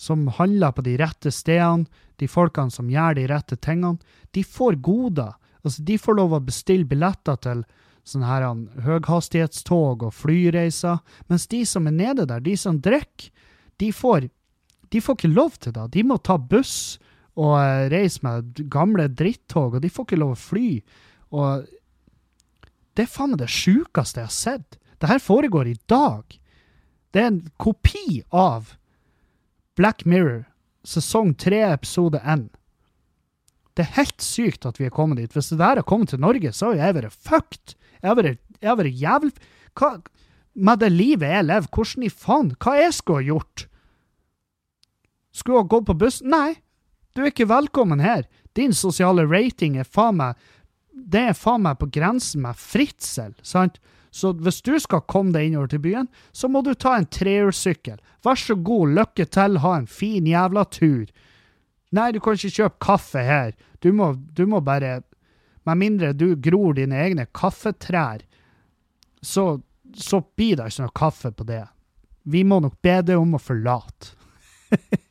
som 0.00 0.28
handler 0.38 0.72
på 0.72 0.84
de 0.86 0.96
rette 0.96 1.32
stedene, 1.34 1.86
de 2.20 2.28
folkene 2.28 2.72
som 2.72 2.88
gjør 2.88 3.18
de 3.18 3.26
rette 3.28 3.56
tingene, 3.60 4.00
de 4.32 4.44
får 4.44 4.78
goder. 4.80 5.34
Altså, 5.64 5.82
de 5.84 5.98
får 6.00 6.16
lov 6.16 6.36
å 6.36 6.44
bestille 6.44 6.88
billetter 6.88 7.36
til 7.44 7.64
sånne 8.08 8.28
her 8.28 8.46
høyhastighetstog 8.84 10.06
og 10.06 10.14
flyreiser, 10.16 11.00
mens 11.28 11.46
de 11.52 11.62
som 11.68 11.88
er 11.88 11.96
nede 11.96 12.26
der, 12.28 12.40
de 12.40 12.56
som 12.56 12.80
drikker, 12.80 13.28
de 13.80 13.90
får, 13.96 14.28
de 14.92 15.00
får 15.00 15.16
ikke 15.16 15.32
lov 15.32 15.56
til 15.60 15.72
det. 15.76 15.86
De 15.94 16.04
må 16.04 16.18
ta 16.20 16.36
buss 16.36 16.98
og 17.40 17.56
reiser 17.56 17.94
reise 17.94 18.24
med 18.26 18.60
gamle 18.72 19.06
drittog, 19.08 19.76
og 19.76 19.82
de 19.82 19.90
får 19.92 20.08
ikke 20.08 20.20
lov 20.20 20.34
å 20.34 20.40
fly. 20.40 20.68
Og 21.32 21.64
det 22.96 23.06
er 23.06 23.12
faen 23.12 23.32
meg 23.32 23.40
det 23.40 23.48
sjukeste 23.52 24.20
jeg 24.20 24.28
har 24.28 24.36
sett. 24.36 24.78
Det 25.00 25.08
her 25.08 25.22
foregår 25.24 25.70
i 25.70 25.78
dag. 25.88 26.36
Det 27.10 27.22
er 27.22 27.30
en 27.30 27.42
kopi 27.62 28.20
av 28.28 28.74
Black 29.78 30.04
Mirror, 30.04 30.44
sesong 30.84 31.32
tre, 31.40 31.62
episode 31.72 32.20
N. 32.20 32.50
Det 33.72 33.86
er 33.86 33.96
helt 33.96 34.20
sykt 34.20 34.66
at 34.68 34.80
vi 34.80 34.90
er 34.90 34.94
kommet 34.94 35.22
dit. 35.22 35.32
Hvis 35.32 35.52
det 35.54 35.60
der 35.62 35.80
har 35.80 35.86
kommet 35.88 36.12
til 36.12 36.20
Norge, 36.20 36.52
så 36.52 36.74
har 36.74 36.82
jeg 36.82 36.98
vært 36.98 37.16
fucked. 37.16 37.76
Jeg 38.02 38.10
har 38.10 38.18
vært, 38.18 38.40
jeg 38.60 38.92
jævlig 39.00 39.32
Hva 39.76 39.90
Med 40.54 40.80
det 40.80 40.88
livet 40.92 41.28
jeg 41.28 41.44
lever, 41.44 41.68
hvordan 41.68 42.04
i 42.04 42.08
faen 42.08 42.48
Hva 42.56 42.72
jeg 42.78 42.94
skulle 42.96 43.20
ha 43.20 43.28
gjort? 43.28 43.66
Skulle 45.32 45.62
ha 45.62 45.68
gått 45.68 45.86
på 45.86 45.96
bussen? 46.00 46.32
Nei, 46.32 46.56
du 47.14 47.22
er 47.22 47.32
ikke 47.32 47.48
velkommen 47.50 48.02
her. 48.02 48.26
Din 48.56 48.74
sosiale 48.74 49.26
rating 49.30 49.78
er 49.78 49.86
faen 49.86 50.18
meg 50.20 50.48
Det 50.90 51.22
er 51.30 51.38
faen 51.38 51.64
meg 51.64 51.78
på 51.80 51.88
grensen 51.90 52.42
med 52.44 52.58
fritsel, 52.58 53.32
sant? 53.42 53.78
Så 54.10 54.32
hvis 54.42 54.58
du 54.66 54.74
skal 54.82 55.04
komme 55.06 55.32
deg 55.32 55.48
innover 55.48 55.70
til 55.70 55.82
byen, 55.84 56.08
så 56.34 56.48
må 56.50 56.64
du 56.66 56.72
ta 56.74 56.96
en 56.98 57.06
trehjulssykkel. 57.06 58.00
Vær 58.26 58.38
så 58.38 58.56
god, 58.58 58.94
lykke 58.98 59.26
til, 59.30 59.60
ha 59.62 59.74
en 59.78 59.86
fin 59.86 60.26
jævla 60.26 60.64
tur. 60.66 61.06
Nei, 61.94 62.10
du 62.12 62.18
kan 62.22 62.38
ikke 62.38 62.56
kjøpe 62.58 62.82
kaffe 62.82 63.22
her. 63.24 63.54
Du 63.82 63.92
må, 63.94 64.12
du 64.14 64.46
må 64.50 64.60
bare 64.60 65.02
Med 65.68 65.76
mindre 65.76 66.14
du 66.16 66.34
gror 66.40 66.72
dine 66.74 66.96
egne 66.96 67.26
kaffetrær, 67.36 68.22
så, 69.20 69.60
så 69.92 70.22
blir 70.34 70.56
det 70.56 70.70
ikke 70.70 70.86
noe 70.86 70.94
kaffe 70.96 71.30
på 71.36 71.44
det. 71.44 71.66
Vi 72.24 72.40
må 72.48 72.62
nok 72.64 72.78
be 72.80 72.94
deg 73.04 73.20
om 73.20 73.36
å 73.36 73.40
forlate. 73.40 74.14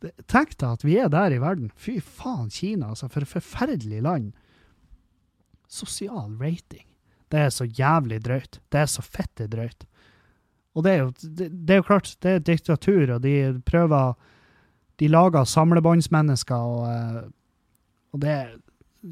Tenk 0.00 0.54
deg 0.56 0.68
at 0.68 0.84
vi 0.86 0.96
er 1.00 1.10
der 1.12 1.34
i 1.34 1.40
verden. 1.42 1.72
Fy 1.76 1.98
faen, 2.00 2.48
Kina, 2.52 2.92
altså. 2.94 3.08
For 3.12 3.24
et 3.24 3.32
forferdelig 3.32 4.00
land. 4.06 4.30
Sosial 5.70 6.32
rating. 6.40 6.86
Det 7.30 7.44
er 7.44 7.52
så 7.54 7.66
jævlig 7.68 8.22
drøyt. 8.24 8.60
Det 8.72 8.80
er 8.80 8.90
så 8.90 9.04
fette 9.04 9.46
drøyt. 9.50 9.86
Og 10.74 10.86
det 10.86 10.92
er 10.92 11.02
jo, 11.02 11.12
det, 11.22 11.48
det 11.66 11.74
er 11.74 11.80
jo 11.80 11.86
klart, 11.86 12.14
det 12.22 12.32
er 12.32 12.44
diktatur, 12.46 13.16
og 13.16 13.22
de 13.22 13.60
prøver 13.66 14.14
De 15.00 15.08
lager 15.08 15.46
samlebåndsmennesker, 15.48 16.56
og, 16.60 16.82
eh, 16.92 17.22
og 18.12 18.20
det 18.20 18.34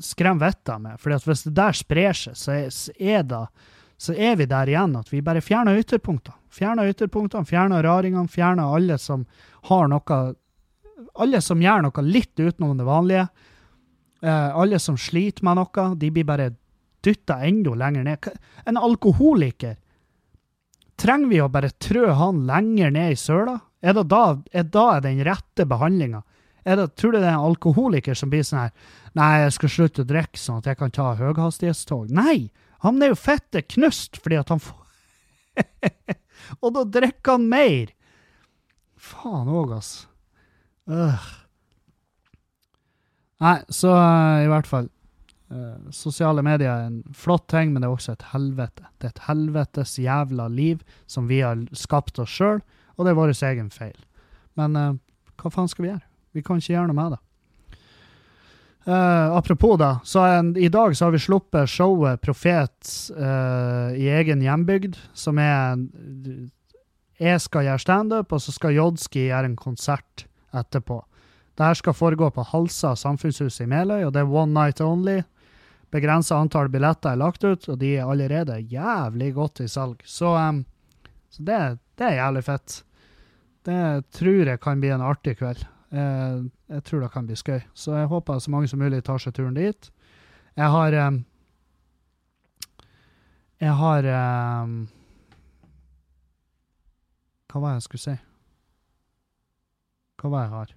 skremmer 0.05 0.51
vettet 0.51 0.72
av 0.74 0.83
meg. 0.85 0.98
For 1.01 1.16
hvis 1.24 1.46
det 1.46 1.55
der 1.57 1.72
sprer 1.72 2.12
seg, 2.12 2.37
så 2.37 2.53
er, 2.53 2.66
så 2.74 2.92
er 3.01 3.22
det 3.24 3.46
så 3.98 4.12
er 4.14 4.37
vi 4.38 4.46
der 4.46 4.68
igjen 4.70 4.92
at 4.94 5.09
vi 5.11 5.22
bare 5.24 5.40
fjerner 5.42 5.81
ytterpunktene. 5.81 6.37
Fjerner 6.55 6.92
ytterpunktene, 6.92 7.48
fjerner 7.48 7.83
raringene, 7.83 8.31
fjerner 8.31 8.77
alle 8.77 8.98
som 9.01 9.24
har 9.70 9.88
noe 9.90 10.18
alle 11.14 11.40
som 11.44 11.62
gjør 11.62 11.84
noe 11.87 12.04
litt 12.06 12.38
utenom 12.38 12.78
det 12.78 12.87
vanlige, 12.87 13.28
eh, 14.22 14.48
alle 14.54 14.78
som 14.82 14.96
sliter 14.98 15.46
med 15.46 15.61
noe, 15.61 15.90
de 15.98 16.11
blir 16.11 16.26
bare 16.28 16.52
dytta 17.04 17.40
enda 17.46 17.74
lenger 17.78 18.04
ned. 18.04 18.28
En 18.66 18.76
alkoholiker, 18.76 19.76
trenger 20.98 21.30
vi 21.30 21.40
å 21.42 21.50
bare 21.52 21.70
trø 21.70 22.11
han 22.18 22.44
lenger 22.46 22.90
ned 22.94 23.14
i 23.14 23.18
søla? 23.18 23.58
Er 23.80 23.94
det 23.94 24.08
da, 24.11 24.24
er 24.52 24.66
da 24.66 24.88
den 25.00 25.22
rette 25.26 25.66
behandlinga? 25.68 26.24
Tror 26.68 27.14
du 27.14 27.18
det 27.18 27.24
er 27.24 27.37
en 27.37 27.48
alkoholiker 27.48 28.16
som 28.18 28.28
blir 28.28 28.42
sånn 28.44 28.66
her 28.66 28.96
Nei, 29.16 29.28
jeg 29.40 29.54
skal 29.56 29.70
slutte 29.72 30.02
å 30.04 30.06
drikke 30.06 30.38
sånn 30.38 30.58
at 30.61 30.66
jeg 30.68 30.78
kan 30.78 30.92
ta 30.94 31.14
høyhastighetstog. 31.16 32.11
Nei! 32.14 32.50
Han 32.84 33.00
er 33.02 33.11
jo 33.11 33.18
fette 33.18 33.64
knust 33.64 34.20
fordi 34.22 34.37
at 34.38 34.52
han 34.52 34.61
får 34.62 34.76
Og 36.62 36.74
da 36.76 36.84
drikker 36.98 37.38
han 37.38 37.48
mer! 37.50 37.94
Faen 38.98 39.48
òg, 39.48 39.72
altså. 39.78 40.06
Uh. 40.88 41.27
Nei, 43.44 43.59
så 43.68 43.92
uh, 43.92 44.44
i 44.44 44.48
hvert 44.51 44.68
fall. 44.68 44.88
Uh, 45.48 45.77
sosiale 45.94 46.42
medier 46.44 46.72
er 46.72 46.88
en 46.88 47.03
flott 47.16 47.46
ting, 47.53 47.72
men 47.72 47.83
det 47.83 47.88
er 47.88 47.94
også 47.94 48.16
et 48.16 48.27
helvete. 48.33 48.88
Det 48.98 49.09
er 49.09 49.14
et 49.14 49.27
helvetes 49.29 49.94
jævla 50.01 50.48
liv 50.53 50.83
som 51.07 51.29
vi 51.31 51.42
har 51.44 51.61
skapt 51.77 52.18
oss 52.22 52.35
sjøl, 52.35 52.61
og 52.96 53.07
det 53.07 53.12
er 53.12 53.20
vår 53.20 53.37
egen 53.53 53.70
feil. 53.72 53.96
Men 54.59 54.77
uh, 54.77 54.92
hva 55.38 55.55
faen 55.55 55.70
skal 55.70 55.85
vi 55.85 55.92
gjøre? 55.92 56.07
Vi 56.37 56.44
kan 56.44 56.61
ikke 56.61 56.74
gjøre 56.74 56.90
noe 56.90 56.98
med 56.98 57.16
det. 57.16 57.22
Apropos 58.88 59.74
da, 59.77 59.98
så 60.01 60.22
en, 60.24 60.55
i 60.57 60.70
dag 60.72 60.94
så 60.96 61.05
har 61.05 61.12
vi 61.12 61.18
sluppet 61.20 61.68
showet 61.68 62.22
Profet 62.24 62.92
i 63.12 64.07
egen 64.16 64.40
hjembygd, 64.40 64.96
som 65.12 65.37
er 65.42 65.77
jeg 67.18 67.42
skal 67.44 67.66
gjøre 67.66 67.83
standup, 67.83 68.33
og 68.33 68.40
så 68.40 68.55
skal 68.55 68.79
Jodski 68.79 69.27
gjøre 69.27 69.51
en 69.51 69.59
konsert 69.61 70.24
etterpå. 70.56 71.02
Det 71.58 71.66
her 71.66 71.74
skal 71.74 71.96
foregå 71.96 72.30
på 72.30 72.44
Halsa 72.52 72.94
samfunnshus 72.96 73.61
i 73.61 73.66
Meløy, 73.66 74.04
og 74.06 74.12
det 74.14 74.22
er 74.22 74.30
one 74.30 74.54
night 74.54 74.80
only. 74.80 75.22
Begrensa 75.90 76.37
antall 76.38 76.68
billetter 76.70 77.16
er 77.16 77.18
lagt 77.18 77.44
ut, 77.44 77.64
og 77.68 77.78
de 77.80 77.94
er 77.96 78.06
allerede 78.06 78.61
jævlig 78.70 79.32
godt 79.34 79.64
i 79.64 79.68
salg. 79.68 80.04
Så, 80.04 80.34
um, 80.37 80.61
så 81.30 81.42
det, 81.42 81.58
det, 81.98 82.06
er 82.06 82.20
jævlig 82.20 82.44
fett. 82.44 82.76
Det 83.66 83.80
tror 84.14 84.52
jeg 84.52 84.61
kan 84.61 84.80
bli 84.80 84.92
en 84.94 85.02
artig 85.02 85.38
kveld. 85.40 85.64
Jeg, 85.90 86.44
jeg 86.68 86.84
tror 86.84 87.02
det 87.02 87.11
kan 87.16 87.26
bli 87.26 87.40
skøy. 87.40 87.58
Så 87.74 87.96
jeg 87.96 88.12
håper 88.12 88.38
så 88.38 88.52
mange 88.54 88.68
som 88.68 88.78
mulig 88.84 89.02
tar 89.04 89.18
seg 89.18 89.34
turen 89.34 89.56
dit. 89.56 89.90
Jeg 90.54 90.70
har 90.76 91.00
um, 91.08 91.24
Jeg 93.58 93.74
har 93.74 94.06
um, 94.62 94.78
Hva 97.50 97.61
var 97.61 97.72
det 97.72 97.80
jeg 97.80 97.88
skulle 97.88 98.04
si? 98.04 98.16
Hva 100.18 100.33
var 100.33 100.44
jeg 100.44 100.54
har? 100.54 100.72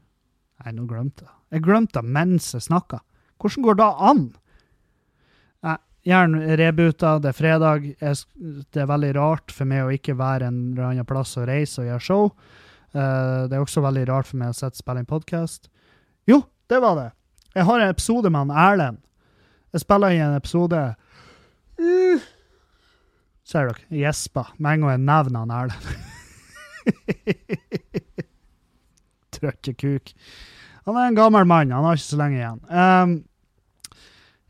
Nei, 0.62 0.73
nå 0.77 0.86
glemte 0.89 1.25
jeg. 1.25 1.34
Jeg 1.56 1.65
glemte 1.65 2.01
det 2.01 2.15
mens 2.17 2.51
jeg 2.54 2.65
snakka. 2.67 3.01
Hvordan 3.41 3.65
går 3.65 3.80
det 3.80 3.89
an? 4.10 4.25
Nei, 5.65 5.77
Gjerne 6.01 6.56
rebuta, 6.58 7.19
det 7.21 7.30
er 7.30 7.38
fredag. 7.38 7.84
Jeg, 8.01 8.17
det 8.73 8.82
er 8.82 8.89
veldig 8.89 9.12
rart 9.19 9.54
for 9.54 9.69
meg 9.69 9.86
å 9.86 9.93
ikke 9.93 10.17
være 10.17 10.47
en 10.49 10.60
eller 10.71 10.88
annen 10.88 11.06
plass 11.06 11.36
og 11.38 11.45
reise 11.49 11.84
og 11.84 11.89
gjøre 11.91 12.06
show. 12.06 12.32
Uh, 12.91 13.45
det 13.47 13.56
er 13.56 13.62
også 13.62 13.84
veldig 13.86 14.08
rart 14.10 14.30
for 14.30 14.41
meg 14.41 14.49
å 14.49 14.58
sitte 14.58 14.80
og 14.80 14.82
spille 14.82 15.04
en 15.04 15.10
podkast. 15.10 15.69
Jo, 16.30 16.41
det 16.71 16.82
var 16.82 16.97
det! 16.97 17.10
Jeg 17.54 17.67
har 17.67 17.84
en 17.84 17.93
episode 17.93 18.32
med 18.32 18.47
han 18.47 18.58
Erlend. 18.65 19.01
Jeg 19.75 19.84
spiller 19.86 20.15
i 20.15 20.21
en 20.23 20.36
episode 20.36 20.80
uh, 21.80 22.30
Ser 23.47 23.69
dere? 23.69 23.86
Gjesper 24.01 24.54
med 24.58 24.73
en 24.73 24.86
gang 24.86 24.95
jeg 24.95 25.06
nevner 25.06 25.45
han 25.45 25.56
Erlend. 25.62 25.86
Trøkke 29.41 29.75
kuk. 29.75 30.13
Han 30.88 30.97
er 30.97 31.10
en 31.10 31.17
gammel 31.17 31.45
mann, 31.49 31.73
han 31.73 31.86
har 31.86 31.97
ikke 31.97 32.08
så 32.08 32.19
lenge 32.19 32.39
igjen. 32.39 32.62
Um, 32.69 33.15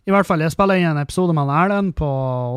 I 0.08 0.14
hvert 0.16 0.28
fall, 0.28 0.44
jeg 0.44 0.54
spiller 0.54 0.80
inn 0.80 0.90
en 0.94 1.02
episode 1.02 1.36
med 1.36 1.52
Erlend 1.52 1.94
på 2.00 2.10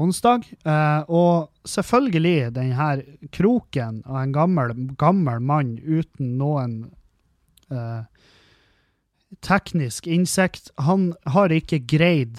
onsdag. 0.03 0.47
Uh, 0.67 1.03
og 1.09 1.69
selvfølgelig 1.69 2.55
den 2.55 2.75
her 2.79 3.03
kroken 3.35 4.03
av 4.07 4.23
en 4.23 4.35
gammel, 4.35 4.75
gammel 5.01 5.43
mann 5.43 5.77
uten 5.83 6.37
noen 6.41 6.77
uh, 7.75 8.07
teknisk 9.45 10.07
innsikt. 10.07 10.71
Han 10.87 11.13
har 11.35 11.55
ikke 11.55 11.83
greid 11.91 12.39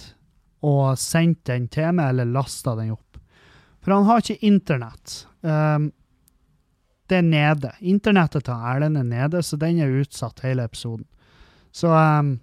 å 0.66 0.96
sende 0.98 1.44
den 1.52 1.68
til 1.72 1.92
meg 1.98 2.14
eller 2.14 2.32
lasta 2.32 2.74
den 2.80 2.96
opp. 2.96 3.20
For 3.86 3.94
han 3.94 4.08
har 4.08 4.24
ikke 4.24 4.48
internett. 4.48 5.26
Um, 5.46 5.92
det 7.10 7.20
er 7.20 7.28
nede. 7.28 7.72
Internettet 7.86 8.48
til 8.48 8.56
Erlend 8.56 8.98
er 8.98 9.06
nede, 9.08 9.44
så 9.44 9.58
den 9.62 9.80
er 9.84 9.94
utsatt 10.02 10.42
hele 10.46 10.66
episoden. 10.66 11.06
Så 11.76 11.92
um, 11.92 12.38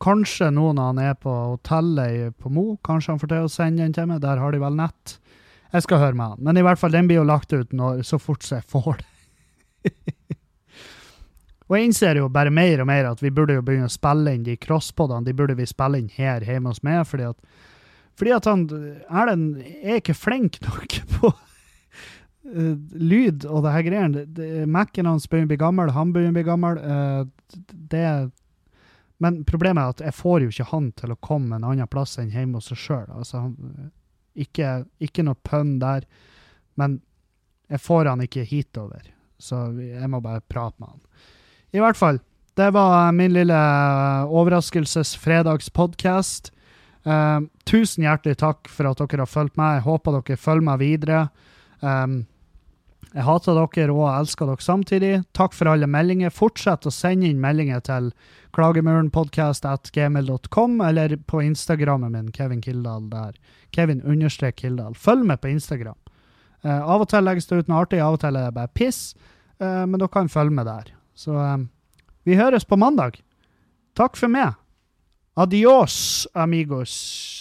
kanskje 0.00 0.50
nå 0.54 0.70
når 0.76 0.92
han 0.92 1.02
er 1.02 1.16
på 1.20 1.32
hotellet 1.32 2.36
på 2.40 2.52
Mo, 2.54 2.76
kanskje 2.86 3.12
han 3.12 3.20
får 3.20 3.32
til 3.32 3.48
å 3.48 3.52
sende 3.52 3.84
den 3.84 3.96
til 3.96 4.08
meg. 4.08 4.22
Der 4.24 4.40
har 4.40 4.54
de 4.54 4.62
vel 4.62 4.78
nett. 4.78 5.18
Jeg 5.70 5.86
skal 5.86 6.02
høre 6.02 6.18
med 6.18 6.34
han. 6.34 6.44
Men 6.46 6.58
i 6.58 6.64
hvert 6.66 6.80
fall, 6.80 6.94
den 6.94 7.10
blir 7.10 7.20
jo 7.20 7.28
lagt 7.28 7.52
ut 7.52 7.74
når, 7.76 8.02
så 8.06 8.18
fort 8.18 8.46
som 8.46 8.58
jeg 8.58 8.70
får 8.70 9.02
det. 9.02 9.10
og 11.68 11.76
jeg 11.76 11.90
innser 11.90 12.18
jo 12.18 12.30
bare 12.32 12.52
mer 12.54 12.82
og 12.82 12.88
mer 12.90 13.12
at 13.12 13.22
vi 13.22 13.32
burde 13.34 13.58
jo 13.58 13.66
begynne 13.66 13.90
å 13.90 13.92
spille 13.92 14.34
inn 14.34 14.46
de 14.46 14.56
crosspodene. 14.60 15.26
De 15.28 15.36
burde 15.36 15.58
vi 15.58 15.68
spille 15.68 16.00
inn 16.00 16.10
her 16.16 16.46
hjemme 16.46 16.72
hos 16.72 16.82
meg, 16.86 17.04
fordi 17.10 17.28
at, 17.28 17.38
fordi 18.18 18.34
at 18.34 18.48
han 18.50 18.66
Erlend 19.06 19.60
er 19.60 20.00
ikke 20.00 20.18
flink 20.18 20.58
nok 20.64 20.98
på 21.18 21.34
uh, 22.56 22.76
lyd 22.94 23.44
og 23.48 23.62
det 23.64 23.72
her 23.74 23.84
greiene. 23.86 24.20
Mac-en 24.66 25.06
hans 25.10 25.28
begynner 25.28 25.48
å 25.48 25.52
bli 25.54 25.64
gammel, 25.64 25.88
han 25.96 26.12
begynner 26.14 26.34
å 26.34 26.38
bli 26.38 26.48
gammel. 26.48 26.74
Uh, 26.78 27.22
det 27.90 28.08
Men 29.20 29.44
problemet 29.44 29.82
er 29.82 29.88
at 29.92 30.00
jeg 30.00 30.14
får 30.16 30.40
jo 30.40 30.48
ikke 30.48 30.70
han 30.70 30.92
til 30.96 31.10
å 31.12 31.20
komme 31.20 31.56
en 31.56 31.64
annen 31.68 31.88
plass 31.92 32.18
enn 32.18 32.32
hjemme 32.32 32.56
hos 32.56 32.68
seg 32.72 32.78
sjøl. 32.80 33.08
Altså, 33.12 33.52
ikke, 34.34 34.84
ikke 34.98 35.22
noe 35.26 35.34
pønn 35.44 35.78
der. 35.82 36.00
Men 36.80 36.90
jeg 37.68 37.80
får 37.84 38.04
han 38.08 38.20
ikke 38.24 38.48
hitover, 38.48 39.04
så 39.38 39.56
jeg 39.76 40.08
må 40.10 40.20
bare 40.24 40.40
prate 40.48 40.80
med 40.80 40.88
han. 40.94 41.02
I 41.76 41.80
hvert 41.84 41.98
fall, 42.00 42.18
det 42.58 42.70
var 42.74 43.12
min 43.14 43.32
lille 43.36 43.60
overraskelses-fredagspodkast. 44.26 46.50
Uh, 47.06 47.40
tusen 47.64 48.04
hjertelig 48.04 48.36
takk 48.40 48.68
for 48.68 48.86
at 48.90 48.98
dere 49.00 49.20
har 49.22 49.30
fulgt 49.30 49.56
meg. 49.60 49.76
Jeg 49.78 49.86
håper 49.86 50.10
dere 50.18 50.36
følger 50.40 50.66
meg 50.66 50.78
videre. 50.82 51.20
Um, 51.80 52.26
jeg 53.10 53.26
hater 53.26 53.56
dere 53.58 53.90
og 53.90 54.06
elsker 54.12 54.46
dere 54.46 54.62
samtidig. 54.62 55.24
Takk 55.34 55.50
for 55.56 55.66
alle 55.66 55.88
meldinger. 55.90 56.30
Fortsett 56.30 56.86
å 56.86 56.92
sende 56.94 57.26
inn 57.26 57.40
meldinger 57.42 57.82
til 57.82 58.14
klagemurenpodkast.gmail.com 58.54 60.78
eller 60.86 61.18
på 61.26 61.42
Instagrammen 61.42 62.14
min, 62.14 62.30
Kevin 62.36 62.62
Kildahl 62.62 63.10
der. 63.10 63.34
Kevin 63.74 63.98
understrek 64.06 64.62
Kildahl. 64.62 64.94
Følg 64.94 65.26
med 65.26 65.42
på 65.42 65.50
Instagram. 65.50 65.98
Uh, 66.62 66.82
av 66.84 67.00
og 67.02 67.08
til 67.10 67.24
legges 67.24 67.46
det 67.48 67.56
ut 67.58 67.68
noe 67.70 67.80
artig, 67.82 68.00
av 68.04 68.14
og 68.14 68.20
til 68.22 68.36
er 68.36 68.44
det 68.50 68.58
bare 68.58 68.76
piss, 68.76 69.14
uh, 69.62 69.86
men 69.88 69.98
dere 69.98 70.08
kan 70.12 70.28
følge 70.28 70.54
med 70.54 70.66
der. 70.68 70.86
Så 71.16 71.32
um, 71.32 71.70
vi 72.28 72.36
høres 72.38 72.64
på 72.68 72.76
mandag. 72.78 73.12
Takk 73.98 74.16
for 74.20 74.28
meg. 74.30 74.54
Adios, 75.40 76.28
amigos. 76.34 77.39